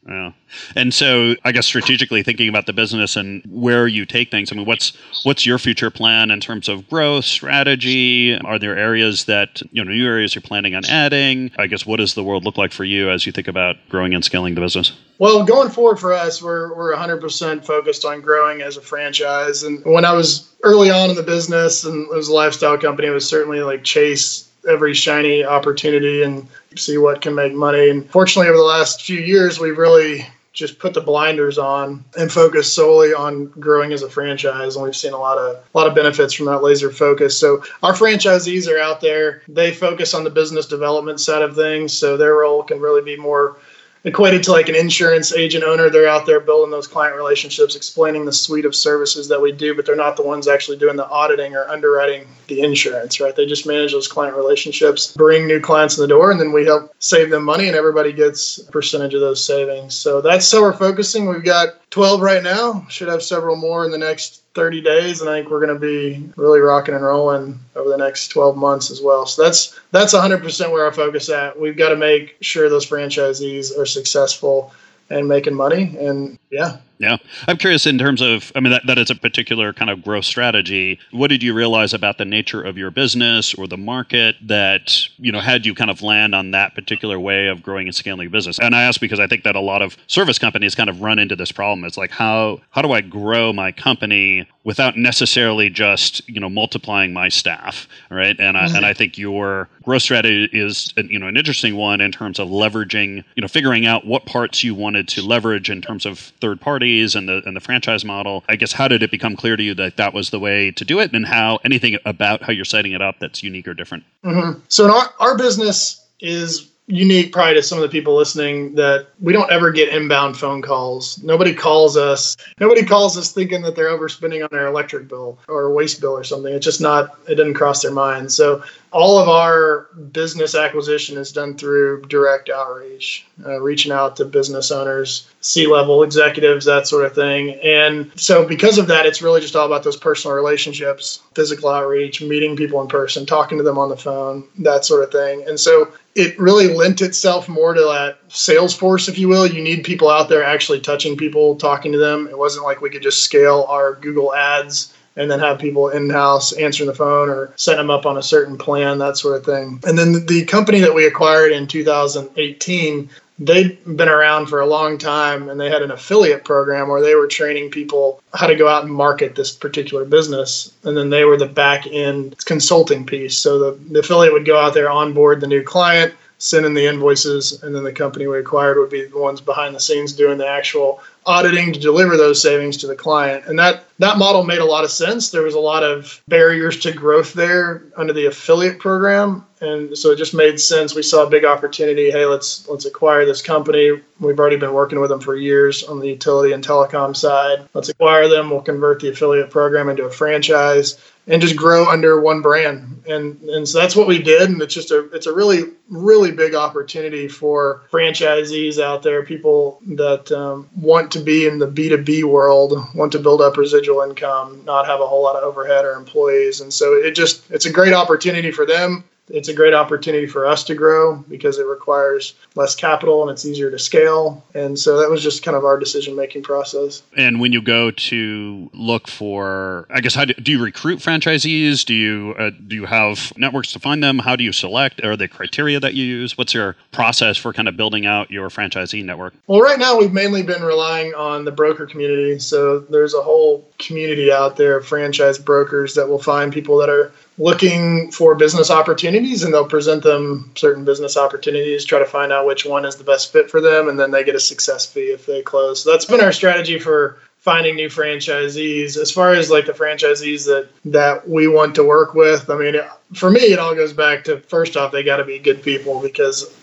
Yeah. 0.10 0.32
And 0.76 0.91
so 0.91 1.36
I 1.45 1.52
guess 1.52 1.67
strategically 1.67 2.24
thinking 2.24 2.50
about 2.50 2.65
the 2.65 2.74
business 2.74 3.15
and 3.15 3.43
where 3.48 3.88
you 3.88 4.08
take 4.08 4.32
things, 4.32 4.52
I 4.52 4.56
mean 4.56 4.65
what's 4.65 4.93
what's 5.24 5.45
your 5.45 5.60
future 5.60 5.91
plan 5.91 6.32
in 6.32 6.39
terms 6.39 6.67
of 6.67 6.89
growth, 6.89 7.26
strategy? 7.26 8.36
Are 8.39 8.58
there 8.58 8.76
areas 8.76 9.26
that, 9.26 9.62
you 9.72 9.84
know, 9.84 9.91
new 9.91 10.08
areas 10.08 10.34
you're 10.34 10.41
planning 10.41 10.74
on 10.74 10.84
adding? 10.86 11.52
I 11.60 11.67
guess 11.67 11.86
what 11.86 11.98
does 11.98 12.15
the 12.15 12.24
world 12.24 12.43
look 12.43 12.58
like 12.58 12.72
for 12.72 12.84
you 12.84 13.12
as 13.12 13.28
you 13.28 13.32
think 13.32 13.48
about 13.48 13.76
growing 13.89 14.15
and 14.15 14.26
scaling 14.26 14.56
the 14.56 14.62
business? 14.62 14.93
Well, 15.19 15.43
going 15.43 15.69
forward 15.69 16.00
for 16.00 16.13
us, 16.13 16.41
we're 16.41 16.76
we're 16.76 16.95
100% 16.95 17.63
focused 17.63 18.04
on 18.04 18.22
growing 18.22 18.62
as 18.62 18.78
a 18.78 18.82
franchise. 18.82 19.62
And 19.62 19.86
when 19.86 20.06
I 20.06 20.13
was 20.13 20.56
early 20.63 20.89
on 20.89 21.12
in 21.12 21.15
the 21.15 21.24
business 21.24 21.84
and 21.84 22.10
it 22.10 22.15
was 22.15 22.30
a 22.30 22.34
lifestyle 22.34 22.78
company, 22.80 23.10
it 23.10 23.12
was 23.12 23.30
certainly 23.30 23.60
like 23.60 23.84
chase 23.84 24.48
every 24.67 24.93
shiny 24.93 25.43
opportunity 25.43 26.24
and 26.24 26.48
see 26.76 26.98
what 26.98 27.22
can 27.22 27.36
make 27.36 27.54
money. 27.54 27.89
And 27.89 28.10
fortunately, 28.10 28.50
over 28.50 28.58
the 28.58 28.63
last 28.63 29.02
few 29.02 29.19
years, 29.19 29.60
we've 29.60 29.78
really 29.78 30.26
just 30.52 30.80
put 30.80 30.93
the 30.93 31.02
blinders 31.02 31.58
on 31.58 32.04
and 32.17 32.32
focus 32.32 32.72
solely 32.72 33.13
on 33.13 33.45
growing 33.45 33.93
as 33.93 34.02
a 34.02 34.10
franchise. 34.10 34.76
And 34.76 34.84
we've 34.84 34.95
seen 34.95 35.13
a 35.13 35.17
lot 35.17 35.38
of 35.38 35.56
a 35.56 35.78
lot 35.78 35.88
of 35.88 35.95
benefits 35.95 36.34
from 36.34 36.48
that 36.48 36.63
laser 36.63 36.91
focus. 36.91 37.38
So 37.38 37.63
our 37.84 37.93
franchisees 37.93 38.67
are 38.67 38.80
out 38.80 39.00
there. 39.00 39.41
They 39.48 39.72
focus 39.72 40.13
on 40.13 40.24
the 40.24 40.30
business 40.30 40.65
development 40.65 41.19
side 41.19 41.43
of 41.43 41.56
things. 41.56 41.93
So 41.93 42.17
their 42.17 42.34
role 42.34 42.63
can 42.63 42.80
really 42.80 43.04
be 43.04 43.15
more 43.15 43.58
equated 44.03 44.43
to 44.43 44.51
like 44.51 44.69
an 44.69 44.75
insurance 44.75 45.33
agent 45.33 45.63
owner. 45.63 45.89
They're 45.89 46.07
out 46.07 46.25
there 46.25 46.39
building 46.39 46.71
those 46.71 46.88
client 46.88 47.15
relationships, 47.15 47.75
explaining 47.75 48.25
the 48.25 48.31
suite 48.31 48.65
of 48.65 48.75
services 48.75 49.27
that 49.27 49.41
we 49.41 49.51
do, 49.51 49.75
but 49.75 49.85
they're 49.85 49.95
not 49.95 50.15
the 50.15 50.23
ones 50.23 50.47
actually 50.47 50.77
doing 50.77 50.95
the 50.95 51.07
auditing 51.09 51.55
or 51.55 51.67
underwriting 51.67 52.27
the 52.47 52.62
insurance, 52.62 53.19
right? 53.19 53.35
They 53.35 53.45
just 53.45 53.67
manage 53.67 53.91
those 53.91 54.07
client 54.07 54.35
relationships, 54.35 55.13
bring 55.13 55.47
new 55.47 55.59
clients 55.59 55.97
in 55.97 56.01
the 56.01 56.07
door, 56.07 56.31
and 56.31 56.39
then 56.39 56.51
we 56.51 56.65
help 56.65 56.93
save 56.99 57.29
them 57.29 57.43
money, 57.43 57.67
and 57.67 57.75
everybody 57.75 58.13
gets 58.13 58.57
a 58.59 58.71
percentage 58.71 59.13
of 59.13 59.21
those 59.21 59.43
savings. 59.43 59.95
So 59.95 60.21
that's 60.21 60.51
how 60.51 60.62
we're 60.62 60.73
focusing. 60.73 61.27
We've 61.27 61.43
got 61.43 61.88
12 61.91 62.21
right 62.21 62.43
now, 62.43 62.86
should 62.89 63.08
have 63.08 63.23
several 63.23 63.56
more 63.56 63.84
in 63.84 63.91
the 63.91 63.97
next 63.97 64.43
30 64.54 64.82
days, 64.82 65.21
and 65.21 65.30
I 65.30 65.39
think 65.39 65.49
we're 65.49 65.65
going 65.65 65.73
to 65.73 65.80
be 65.80 66.32
really 66.36 66.60
rocking 66.60 66.95
and 66.95 67.04
rolling 67.04 67.60
over 67.75 67.89
the 67.89 67.97
next 67.97 68.30
12 68.30 68.58
months 68.58 68.91
as 68.91 69.02
well. 69.02 69.25
So 69.25 69.43
that's 69.43 69.80
that's 69.91 70.13
100% 70.13 70.71
where 70.71 70.86
our 70.86 70.93
focus 70.93 71.30
at. 71.30 71.60
We've 71.60 71.78
got 71.78 71.89
to 71.89 71.95
make 71.95 72.38
sure 72.41 72.69
those 72.69 72.88
franchisees 72.88 73.78
are 73.78 73.86
successful 73.86 74.73
and 75.10 75.28
making 75.28 75.56
money, 75.56 75.95
and 75.99 76.38
yeah, 76.51 76.77
yeah. 76.97 77.17
I'm 77.47 77.57
curious 77.57 77.85
in 77.85 77.97
terms 77.97 78.21
of, 78.21 78.51
I 78.55 78.59
mean, 78.59 78.71
that, 78.71 78.85
that 78.88 78.97
is 78.97 79.09
a 79.09 79.15
particular 79.15 79.71
kind 79.71 79.89
of 79.89 80.03
growth 80.03 80.25
strategy. 80.25 80.99
What 81.12 81.27
did 81.27 81.41
you 81.41 81.53
realize 81.53 81.93
about 81.93 82.17
the 82.17 82.25
nature 82.25 82.62
of 82.62 82.77
your 82.77 82.91
business 82.91 83.53
or 83.53 83.67
the 83.67 83.77
market 83.77 84.35
that, 84.43 85.07
you 85.17 85.31
know, 85.31 85.39
had 85.39 85.65
you 85.65 85.73
kind 85.73 85.89
of 85.89 86.01
land 86.01 86.35
on 86.35 86.51
that 86.51 86.75
particular 86.75 87.19
way 87.19 87.47
of 87.47 87.63
growing 87.63 87.88
and 87.88 87.95
scaling 87.95 88.23
your 88.23 88.31
business? 88.31 88.59
And 88.59 88.75
I 88.75 88.83
ask 88.83 88.99
because 88.99 89.19
I 89.19 89.27
think 89.27 89.43
that 89.43 89.55
a 89.55 89.62
lot 89.62 89.81
of 89.81 89.97
service 90.07 90.38
companies 90.38 90.75
kind 90.75 90.89
of 90.89 91.01
run 91.01 91.19
into 91.19 91.35
this 91.35 91.51
problem. 91.51 91.85
It's 91.85 91.97
like, 91.97 92.12
how, 92.12 92.62
how 92.71 92.81
do 92.81 92.91
I 92.91 93.01
grow 93.01 93.53
my 93.53 93.71
company 93.71 94.47
without 94.65 94.97
necessarily 94.97 95.69
just, 95.69 96.27
you 96.27 96.39
know, 96.39 96.49
multiplying 96.49 97.13
my 97.13 97.29
staff, 97.29 97.88
right? 98.12 98.38
And 98.39 98.57
I, 98.57 98.65
and 98.75 98.85
I 98.85 98.93
think 98.93 99.17
your 99.17 99.69
growth 99.83 100.01
strategy 100.01 100.49
is, 100.51 100.93
you 100.97 101.17
know, 101.17 101.27
an 101.27 101.38
interesting 101.38 101.75
one 101.75 102.01
in 102.01 102.12
terms 102.12 102.39
of 102.39 102.49
leveraging, 102.49 103.23
you 103.35 103.41
know, 103.41 103.47
figuring 103.47 103.85
out 103.85 104.05
what 104.05 104.25
parts 104.25 104.63
you 104.63 104.75
wanted 104.75 105.07
to 105.07 105.21
leverage 105.21 105.69
in 105.69 105.81
terms 105.81 106.05
of 106.05 106.31
third 106.41 106.62
parties 106.62 107.15
and 107.15 107.28
the 107.28 107.41
and 107.45 107.56
the 107.56 107.62
franchise 107.62 108.06
model. 108.06 108.43
I 108.49 108.56
guess 108.56 108.71
how 108.71 108.88
did 108.88 109.04
it 109.04 109.12
become 109.12 109.36
clear 109.36 109.56
to 109.56 109.63
you 109.63 109.73
that 109.75 109.97
that 109.97 110.13
was 110.13 110.30
the 110.30 110.39
way 110.39 110.71
to 110.71 110.86
do 110.86 110.99
it, 110.99 111.13
and 111.13 111.25
how 111.25 111.60
anything 111.63 111.97
about 112.06 112.43
how 112.43 112.52
you're 112.52 112.65
setting 112.65 112.91
it 112.91 113.02
up 113.02 113.19
that's 113.19 113.43
unique 113.43 113.67
or 113.67 113.73
different? 113.73 114.04
Mm-hmm. 114.23 114.60
So 114.67 114.91
our 114.91 115.13
our 115.19 115.38
business 115.38 116.06
is 116.19 116.69
unique 116.89 117.32
probably 117.32 117.54
to 117.54 117.62
some 117.62 117.78
of 117.78 117.84
the 117.84 117.89
people 117.89 118.15
listening 118.15 118.73
that 118.73 119.08
we 119.21 119.32
don't 119.32 119.52
ever 119.52 119.71
get 119.71 119.89
inbound 119.89 120.36
phone 120.36 120.60
calls. 120.60 121.21
Nobody 121.23 121.54
calls 121.54 121.95
us. 121.95 122.36
Nobody 122.60 122.84
calls 122.84 123.15
us 123.15 123.32
thinking 123.32 123.62
that 123.62 123.75
they're 123.75 123.95
overspending 123.95 124.41
on 124.41 124.49
their 124.52 124.65
electric 124.65 125.08
bill 125.08 125.38
or 125.47 125.71
waste 125.71 126.02
bill 126.02 126.17
or 126.17 126.23
something. 126.23 126.52
It's 126.52 126.65
just 126.65 126.82
not. 126.82 127.17
It 127.28 127.36
doesn't 127.36 127.54
cross 127.54 127.84
their 127.84 127.91
mind. 127.91 128.32
So 128.32 128.63
all 128.91 129.19
of 129.19 129.30
our 129.30 129.88
business 130.12 130.56
acquisition 130.56 131.17
is 131.17 131.32
done 131.32 131.56
through 131.56 132.02
direct 132.04 132.49
outreach, 132.49 133.25
uh, 133.45 133.60
reaching 133.62 133.91
out 133.91 134.15
to 134.15 134.25
business 134.25 134.71
owners, 134.71 135.30
C 135.41 135.67
level 135.67 136.02
executives, 136.04 136.65
that 136.65 136.88
sort 136.88 137.06
of 137.06 137.13
thing. 137.13 137.52
And 137.63 138.12
so, 138.15 138.45
because 138.45 138.78
of 138.78 138.88
that, 138.88 139.06
it's 139.06 139.21
really 139.21 139.41
just 139.41 139.56
all 139.56 139.65
about 139.65 139.84
those 139.84 139.97
personal 139.97 140.36
relationships, 140.36 141.21
physical 141.36 141.69
outreach, 141.69 142.21
meeting 142.21 142.56
people 142.56 142.82
in 142.82 142.88
person, 142.88 143.25
talking 143.25 143.58
to 143.58 143.63
them 143.63 143.78
on 143.78 143.89
the 143.89 143.97
phone, 143.97 144.47
that 144.60 144.86
sort 144.86 145.04
of 145.04 145.12
thing. 145.12 145.43
And 145.47 145.60
so, 145.60 145.91
it 146.15 146.38
really 146.39 146.73
lent 146.73 147.02
itself 147.02 147.47
more 147.47 147.73
to 147.73 147.82
that 147.82 148.19
sales 148.28 148.75
force, 148.75 149.08
if 149.08 149.17
you 149.17 149.28
will. 149.28 149.45
You 149.45 149.62
need 149.62 149.84
people 149.84 150.10
out 150.10 150.30
there 150.30 150.43
actually 150.43 150.82
touching 150.82 151.15
people, 151.15 151.56
talking 151.56 151.91
to 151.91 151.97
them. 151.99 152.28
It 152.28 152.38
wasn't 152.38 152.65
like 152.65 152.82
we 152.82 152.89
could 152.89 153.04
just 153.04 153.23
scale 153.23 153.65
our 153.69 153.93
Google 153.93 154.34
ads 154.34 154.93
and 155.19 155.29
then 155.29 155.39
have 155.39 155.60
people 155.60 155.89
in 155.89 156.10
house 156.10 156.53
answering 156.53 156.88
the 156.88 156.95
phone 156.95 157.29
or 157.29 157.53
set 157.58 157.75
them 157.75 157.91
up 157.91 158.05
on 158.05 158.17
a 158.17 158.23
certain 158.23 158.58
plan, 158.58 158.97
that 158.97 159.17
sort 159.17 159.38
of 159.38 159.45
thing. 159.45 159.79
And 159.86 159.99
then 159.99 160.25
the 160.25 160.45
company 160.45 160.79
that 160.79 160.95
we 160.95 161.05
acquired 161.05 161.51
in 161.51 161.67
2018 161.67 163.10
they'd 163.41 163.82
been 163.95 164.10
around 164.10 164.47
for 164.47 164.60
a 164.60 164.65
long 164.65 164.97
time 164.97 165.47
and 165.47 165.58
they 165.58 165.69
had 165.69 165.82
an 165.82 165.91
affiliate 165.91 166.43
program 166.43 166.89
where 166.89 167.01
they 167.01 167.15
were 167.15 167.25
training 167.25 167.71
people 167.71 168.21
how 168.34 168.45
to 168.45 168.55
go 168.55 168.67
out 168.67 168.84
and 168.84 168.93
market 168.93 169.34
this 169.36 169.53
particular 169.53 170.03
business 170.03 170.73
and 170.84 170.97
then 170.97 171.10
they 171.10 171.23
were 171.23 171.38
the 171.38 171.45
back 171.45 171.88
end 171.88 172.36
consulting 172.43 173.05
piece 173.05 173.38
so 173.38 173.58
the, 173.58 173.79
the 173.91 173.99
affiliate 173.99 174.34
would 174.34 174.45
go 174.45 174.60
out 174.60 174.73
there 174.73 174.89
onboard 174.89 175.39
the 175.39 175.47
new 175.47 175.63
client 175.63 176.13
send 176.39 176.65
in 176.65 176.73
the 176.73 176.86
invoices 176.86 177.62
and 177.63 177.75
then 177.75 177.84
the 177.84 177.91
company 177.91 178.25
we 178.25 178.39
acquired 178.39 178.77
would 178.77 178.89
be 178.89 179.05
the 179.05 179.17
ones 179.17 179.41
behind 179.41 179.75
the 179.75 179.79
scenes 179.79 180.13
doing 180.13 180.38
the 180.38 180.47
actual 180.47 181.01
auditing 181.25 181.73
to 181.73 181.79
deliver 181.79 182.17
those 182.17 182.41
savings 182.41 182.77
to 182.77 182.88
the 182.88 182.95
client. 182.95 183.45
And 183.45 183.60
that 183.60 183.84
that 183.99 184.17
model 184.17 184.43
made 184.43 184.59
a 184.59 184.65
lot 184.65 184.83
of 184.83 184.91
sense. 184.91 185.29
There 185.29 185.43
was 185.43 185.53
a 185.53 185.59
lot 185.59 185.83
of 185.83 186.21
barriers 186.27 186.79
to 186.81 186.91
growth 186.91 187.33
there 187.33 187.83
under 187.97 188.13
the 188.13 188.25
affiliate 188.25 188.79
program, 188.79 189.45
and 189.62 189.97
so 189.97 190.12
it 190.12 190.17
just 190.17 190.33
made 190.33 190.59
sense. 190.59 190.95
We 190.95 191.03
saw 191.03 191.27
a 191.27 191.29
big 191.29 191.45
opportunity. 191.45 192.09
Hey, 192.09 192.25
let's 192.25 192.67
let's 192.67 192.85
acquire 192.85 193.25
this 193.25 193.41
company. 193.41 194.01
We've 194.19 194.39
already 194.39 194.57
been 194.57 194.73
working 194.73 194.99
with 194.99 195.09
them 195.09 195.19
for 195.19 195.35
years 195.35 195.83
on 195.83 195.99
the 195.99 196.07
utility 196.07 196.53
and 196.53 196.63
telecom 196.65 197.15
side. 197.15 197.67
Let's 197.73 197.89
acquire 197.89 198.27
them. 198.27 198.49
We'll 198.49 198.62
convert 198.62 199.01
the 199.01 199.09
affiliate 199.09 199.51
program 199.51 199.89
into 199.89 200.05
a 200.05 200.12
franchise 200.12 200.97
and 201.29 201.41
just 201.41 201.55
grow 201.55 201.85
under 201.88 202.19
one 202.19 202.41
brand. 202.41 203.03
And 203.07 203.39
and 203.43 203.67
so 203.67 203.79
that's 203.79 203.95
what 203.95 204.07
we 204.07 204.21
did. 204.21 204.49
And 204.49 204.62
it's 204.62 204.73
just 204.73 204.91
a 204.91 205.09
it's 205.12 205.27
a 205.27 205.33
really 205.33 205.63
really 205.89 206.31
big 206.31 206.55
opportunity 206.55 207.27
for 207.27 207.83
franchisees 207.91 208.79
out 208.79 209.03
there, 209.03 209.23
people 209.23 209.79
that 209.88 210.31
um, 210.31 210.69
want 210.75 211.12
to 211.12 211.19
be 211.19 211.47
in 211.47 211.59
the 211.59 211.67
B 211.67 211.89
two 211.89 211.97
B 211.97 212.23
world, 212.23 212.73
want 212.95 213.12
to 213.13 213.19
build 213.19 213.41
up 213.41 213.57
residual 213.57 213.88
income, 213.97 214.63
not 214.65 214.86
have 214.86 215.02
a 215.02 215.08
whole 215.08 215.23
lot 215.23 215.36
of 215.36 215.43
overhead 215.43 215.86
or 215.86 215.93
employees. 215.93 216.62
And 216.62 216.71
so 216.73 216.93
it 216.93 217.12
just 217.12 217.49
it's 217.52 217.65
a 217.65 217.71
great 217.71 217.93
opportunity 217.93 218.52
for 218.52 218.65
them 218.65 219.04
it's 219.29 219.47
a 219.47 219.53
great 219.53 219.73
opportunity 219.73 220.27
for 220.27 220.45
us 220.45 220.63
to 220.65 220.75
grow 220.75 221.17
because 221.29 221.57
it 221.59 221.65
requires 221.65 222.33
less 222.55 222.75
capital 222.75 223.21
and 223.21 223.31
it's 223.31 223.45
easier 223.45 223.71
to 223.71 223.79
scale. 223.79 224.43
And 224.53 224.77
so 224.77 224.97
that 224.99 225.09
was 225.09 225.23
just 225.23 225.43
kind 225.43 225.55
of 225.55 225.65
our 225.65 225.79
decision 225.79 226.15
making 226.15 226.43
process. 226.43 227.03
And 227.15 227.39
when 227.39 227.53
you 227.53 227.61
go 227.61 227.91
to 227.91 228.69
look 228.73 229.07
for, 229.07 229.87
I 229.89 230.01
guess, 230.01 230.15
how 230.15 230.25
do, 230.25 230.33
do 230.33 230.51
you 230.51 230.63
recruit 230.63 230.99
franchisees? 230.99 231.85
Do 231.85 231.93
you 231.93 232.35
uh, 232.37 232.51
do 232.67 232.75
you 232.75 232.85
have 232.85 233.33
networks 233.37 233.71
to 233.73 233.79
find 233.79 234.03
them? 234.03 234.19
How 234.19 234.35
do 234.35 234.43
you 234.43 234.51
select? 234.51 235.03
Are 235.03 235.15
there 235.15 235.27
criteria 235.27 235.79
that 235.79 235.93
you 235.93 236.03
use? 236.03 236.37
What's 236.37 236.53
your 236.53 236.75
process 236.91 237.37
for 237.37 237.53
kind 237.53 237.67
of 237.67 237.77
building 237.77 238.05
out 238.05 238.31
your 238.31 238.49
franchisee 238.49 239.03
network? 239.03 239.33
Well, 239.47 239.61
right 239.61 239.79
now 239.79 239.97
we've 239.97 240.13
mainly 240.13 240.43
been 240.43 240.63
relying 240.63 241.13
on 241.13 241.45
the 241.45 241.51
broker 241.51 241.85
community. 241.85 242.39
So 242.39 242.79
there's 242.79 243.13
a 243.13 243.21
whole 243.21 243.67
community 243.77 244.31
out 244.31 244.55
there 244.57 244.77
of 244.77 244.87
franchise 244.87 245.37
brokers 245.37 245.95
that 245.95 246.07
will 246.07 246.21
find 246.21 246.51
people 246.51 246.77
that 246.77 246.89
are 246.89 247.11
looking 247.39 248.12
for 248.12 248.36
business 248.36 248.69
opportunities 248.69 249.43
and 249.43 249.54
they'll 249.54 249.65
present 249.65 250.04
them 250.04 250.52
certain 250.56 250.84
business 250.84 251.15
opportunities, 251.15 251.86
try 251.86 251.97
to 251.97 252.06
find 252.06 252.34
out 252.34 252.45
which 252.45 252.65
one 252.65 252.86
is 252.86 252.97
the 252.97 253.04
best 253.04 253.32
fit 253.32 253.49
for 253.49 253.62
them, 253.62 253.88
and 253.88 253.97
then 253.97 254.12
they 254.12 254.25
get 254.25 254.36
a 254.36 254.39
success 254.39 254.86
fee 254.86 255.12
if 255.12 255.25
they 255.25 255.41
close. 255.41 255.82
So 255.82 255.91
that's 255.91 256.06
been 256.06 256.19
our 256.19 256.34
strategy 256.34 256.78
for 256.78 257.17
finding 257.39 257.75
new 257.75 257.88
franchisees. 257.88 258.97
As 258.97 259.12
far 259.12 259.34
as 259.34 259.49
like 259.49 259.65
the 259.65 259.73
franchisees 259.73 260.45
that 260.45 260.69
that 260.86 261.28
we 261.28 261.47
want 261.47 261.75
to 261.75 261.84
work 261.84 262.13
with, 262.13 262.49
I 262.49 262.58
mean, 262.58 262.75
for 263.13 263.32
me, 263.32 263.39
it 263.39 263.60
all 263.60 263.75
goes 263.75 263.93
back 263.93 264.23
to 264.25 264.39
first 264.41 264.78
off, 264.78 264.91
they 264.91 265.04
got 265.04 265.17
to 265.17 265.25
be 265.25 265.39
good 265.39 265.63
people 265.63 266.02
because 266.02 266.54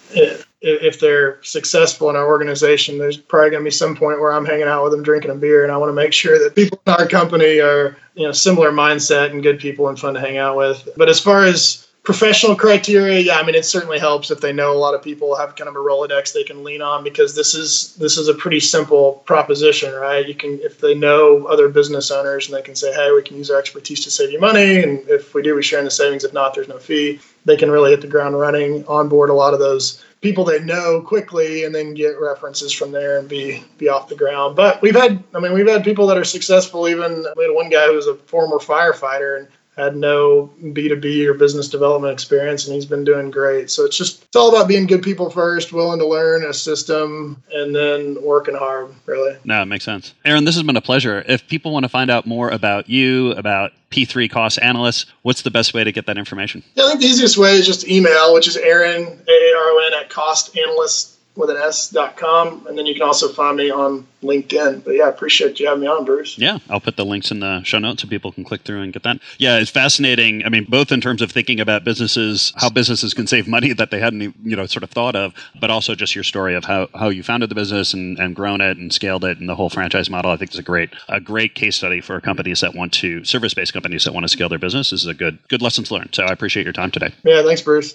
if 0.62 1.01
they're 1.01 1.43
successful 1.43 2.11
in 2.11 2.17
our 2.17 2.27
organization, 2.27 2.99
there's 2.99 3.17
probably 3.17 3.51
going 3.51 3.62
to 3.62 3.65
be 3.65 3.71
some 3.71 3.97
point 3.97 4.21
where 4.21 4.33
I'm 4.33 4.47
hanging 4.47 4.67
out 4.69 4.83
with 4.85 4.93
them 4.93 5.03
drinking 5.03 5.31
a 5.31 5.35
beer, 5.35 5.62
and 5.62 5.73
I 5.73 5.77
want 5.77 5.91
to 5.91 5.95
make 5.95 6.12
sure 6.12 6.39
that 6.39 6.55
people 6.55 6.81
in 6.87 6.93
our 6.93 7.07
company 7.07 7.61
are 7.61 7.97
you 8.15 8.25
know 8.25 8.33
similar 8.33 8.71
mindset 8.71 9.31
and 9.31 9.43
good 9.43 9.59
people 9.59 9.89
and 9.89 9.99
fun 9.99 10.15
to 10.15 10.21
hang 10.21 10.39
out 10.39 10.57
with. 10.57 10.89
But 10.97 11.09
as 11.09 11.21
far 11.21 11.45
as 11.45 11.86
professional 12.07 12.55
criteria, 12.55 13.19
yeah, 13.19 13.35
I 13.35 13.45
mean, 13.45 13.57
it 13.57 13.64
certainly 13.64 13.99
helps 13.99 14.31
if 14.31 14.40
they 14.40 14.53
know 14.53 14.73
a 14.73 14.79
lot 14.79 14.95
of 14.95 15.03
people 15.03 15.35
have 15.35 15.57
kind 15.57 15.69
of 15.69 15.75
a 15.75 15.81
Rolodex 15.81 16.33
they 16.33 16.45
can 16.45 16.62
lean 16.62 16.81
on 16.81 17.03
because 17.03 17.35
this 17.35 17.53
is 17.53 17.97
this 17.97 18.16
is 18.16 18.29
a 18.29 18.35
pretty 18.35 18.61
simple 18.61 19.25
proposition, 19.27 19.92
right? 19.92 20.27
You 20.27 20.37
can 20.37 20.61
if 20.62 20.79
they 20.79 20.95
know 20.95 21.47
other 21.47 21.69
business 21.69 22.12
owners 22.12 22.47
and 22.47 22.57
they 22.57 22.62
can 22.62 22.77
say, 22.77 22.95
hey, 22.95 23.11
we 23.11 23.23
can 23.23 23.37
use 23.37 23.51
our 23.51 23.59
expertise 23.59 24.05
to 24.05 24.11
save 24.12 24.31
you 24.31 24.38
money, 24.38 24.85
and 24.85 25.01
if 25.09 25.35
we 25.35 25.42
do, 25.42 25.57
we 25.57 25.64
share 25.64 25.81
in 25.81 25.85
the 25.85 25.90
savings. 25.90 26.23
If 26.23 26.33
not, 26.33 26.55
there's 26.55 26.69
no 26.69 26.79
fee. 26.79 27.19
They 27.45 27.57
can 27.57 27.73
really 27.73 27.90
hit 27.90 28.03
the 28.03 28.07
ground 28.07 28.38
running, 28.38 28.85
onboard 28.87 29.29
a 29.29 29.35
lot 29.35 29.53
of 29.53 29.59
those 29.59 30.03
people 30.21 30.45
they 30.45 30.61
know 30.61 31.01
quickly 31.01 31.64
and 31.64 31.75
then 31.75 31.92
get 31.92 32.19
references 32.21 32.73
from 32.73 32.90
there 32.90 33.19
and 33.19 33.29
be 33.29 33.62
be 33.79 33.88
off 33.88 34.09
the 34.09 34.14
ground. 34.14 34.55
But 34.55 34.81
we've 34.81 34.95
had 34.95 35.23
I 35.35 35.40
mean 35.40 35.53
we've 35.53 35.69
had 35.69 35.83
people 35.83 36.07
that 36.07 36.16
are 36.16 36.25
successful 36.25 36.88
even 36.88 37.27
we 37.37 37.45
had 37.45 37.53
one 37.55 37.69
guy 37.69 37.87
who 37.87 37.95
was 37.95 38.07
a 38.07 38.14
former 38.14 38.59
firefighter 38.59 39.38
and 39.38 39.49
had 39.77 39.95
no 39.95 40.51
B2B 40.62 41.27
or 41.27 41.35
business 41.35 41.69
development 41.69 42.12
experience 42.12 42.67
and 42.67 42.75
he's 42.75 42.87
been 42.87 43.05
doing 43.05 43.31
great. 43.31 43.71
So 43.71 43.85
it's 43.85 43.97
just, 43.97 44.25
it's 44.25 44.37
all 44.37 44.49
about 44.49 44.69
being 44.69 44.87
good 44.87 45.03
people 45.03 45.29
first, 45.29 45.73
willing 45.73 45.99
to 45.99 46.07
learn 46.07 46.45
a 46.45 46.55
system, 46.55 47.43
and 47.53 47.75
then 47.75 48.17
working 48.23 48.55
hard, 48.55 48.95
really. 49.05 49.37
No, 49.45 49.61
it 49.61 49.67
makes 49.67 49.85
sense. 49.85 50.15
Aaron, 50.25 50.45
this 50.45 50.55
has 50.55 50.65
been 50.65 50.77
a 50.77 50.83
pleasure. 50.83 51.23
If 51.29 51.47
people 51.47 51.73
want 51.73 51.85
to 51.85 51.91
find 51.91 52.11
out 52.11 52.27
more 52.27 52.49
about 52.49 52.89
you, 52.89 53.33
about 53.33 53.73
P3 53.91 54.31
Cost 54.31 54.59
Analysts, 54.62 55.07
what's 55.23 55.43
the 55.43 55.51
best 55.51 55.75
way 55.75 55.85
to 55.85 55.93
get 55.93 56.07
that 56.07 56.17
information? 56.17 56.62
Yeah, 56.75 56.85
I 56.85 56.89
think 56.89 57.01
the 57.01 57.07
easiest 57.07 57.37
way 57.37 57.53
is 57.53 57.67
just 57.67 57.87
email, 57.87 58.33
which 58.33 58.49
is 58.49 58.57
Aaron, 58.57 59.03
A-A-R-O-N, 59.03 59.93
at 59.95 60.11
costanalyst 60.11 61.15
with 61.37 61.51
an 61.51 61.57
S 61.57 61.90
dot 61.90 62.16
com. 62.16 62.66
And 62.66 62.77
then 62.77 62.87
you 62.87 62.94
can 62.94 63.03
also 63.03 63.29
find 63.29 63.57
me 63.57 63.70
on 63.70 64.07
LinkedIn. 64.22 64.85
But 64.85 64.92
yeah, 64.92 65.05
I 65.05 65.09
appreciate 65.09 65.61
you 65.61 65.66
having 65.66 65.83
me 65.83 65.87
on, 65.87 66.05
Bruce. 66.05 66.38
Yeah, 66.38 66.59
I'll 66.68 66.81
put 66.81 66.96
the 66.96 67.05
links 67.05 67.31
in 67.31 67.40
the 67.40 67.62
show 67.62 67.79
notes 67.79 68.03
so 68.03 68.09
people 68.09 68.33
can 68.33 68.44
click 68.44 68.62
through 68.62 68.83
and 68.83 68.92
get 68.92 69.03
that. 69.05 69.20
Yeah, 69.38 69.59
it's 69.59 69.70
fascinating. 69.70 70.44
I 70.44 70.49
mean, 70.49 70.64
both 70.68 70.90
in 70.90 71.01
terms 71.01 71.22
of 71.22 71.31
thinking 71.31 71.61
about 71.61 71.85
businesses, 71.85 72.53
how 72.57 72.70
businesses 72.70 73.14
can 73.14 73.27
save 73.27 73.46
money 73.46 73.72
that 73.72 73.90
they 73.90 74.01
hadn't, 74.01 74.35
you 74.42 74.57
know, 74.57 74.66
sort 74.66 74.83
of 74.83 74.90
thought 74.90 75.14
of, 75.14 75.33
but 75.61 75.70
also 75.70 75.94
just 75.94 76.14
your 76.14 76.25
story 76.25 76.55
of 76.55 76.64
how, 76.64 76.88
how 76.94 77.09
you 77.09 77.22
founded 77.22 77.51
the 77.51 77.55
business 77.55 77.94
and, 77.94 78.18
and 78.18 78.35
grown 78.35 78.61
it 78.61 78.79
and 78.79 78.92
scaled 78.92 79.25
it 79.25 79.38
and 79.38 79.49
the 79.49 79.55
whole 79.55 79.70
franchise 79.70 80.11
model. 80.11 80.31
I 80.31 80.37
think 80.37 80.53
is 80.53 80.59
a 80.59 80.62
great 80.62 80.90
a 81.09 81.20
great 81.20 81.55
case 81.55 81.77
study 81.77 82.01
for 82.01 82.20
companies 82.20 82.61
that 82.61 82.75
want 82.75 82.92
to 82.94 83.25
service 83.25 83.55
based 83.55 83.72
companies 83.72 84.05
that 84.05 84.12
want 84.12 84.25
to 84.25 84.29
scale 84.29 84.49
their 84.49 84.59
business. 84.59 84.90
This 84.90 85.03
is 85.03 85.07
a 85.07 85.14
good 85.14 85.38
good 85.49 85.62
lessons 85.62 85.90
learned. 85.90 86.14
So 86.14 86.25
I 86.25 86.33
appreciate 86.33 86.64
your 86.64 86.72
time 86.72 86.90
today. 86.90 87.14
Yeah, 87.25 87.42
thanks, 87.42 87.62
Bruce. 87.62 87.94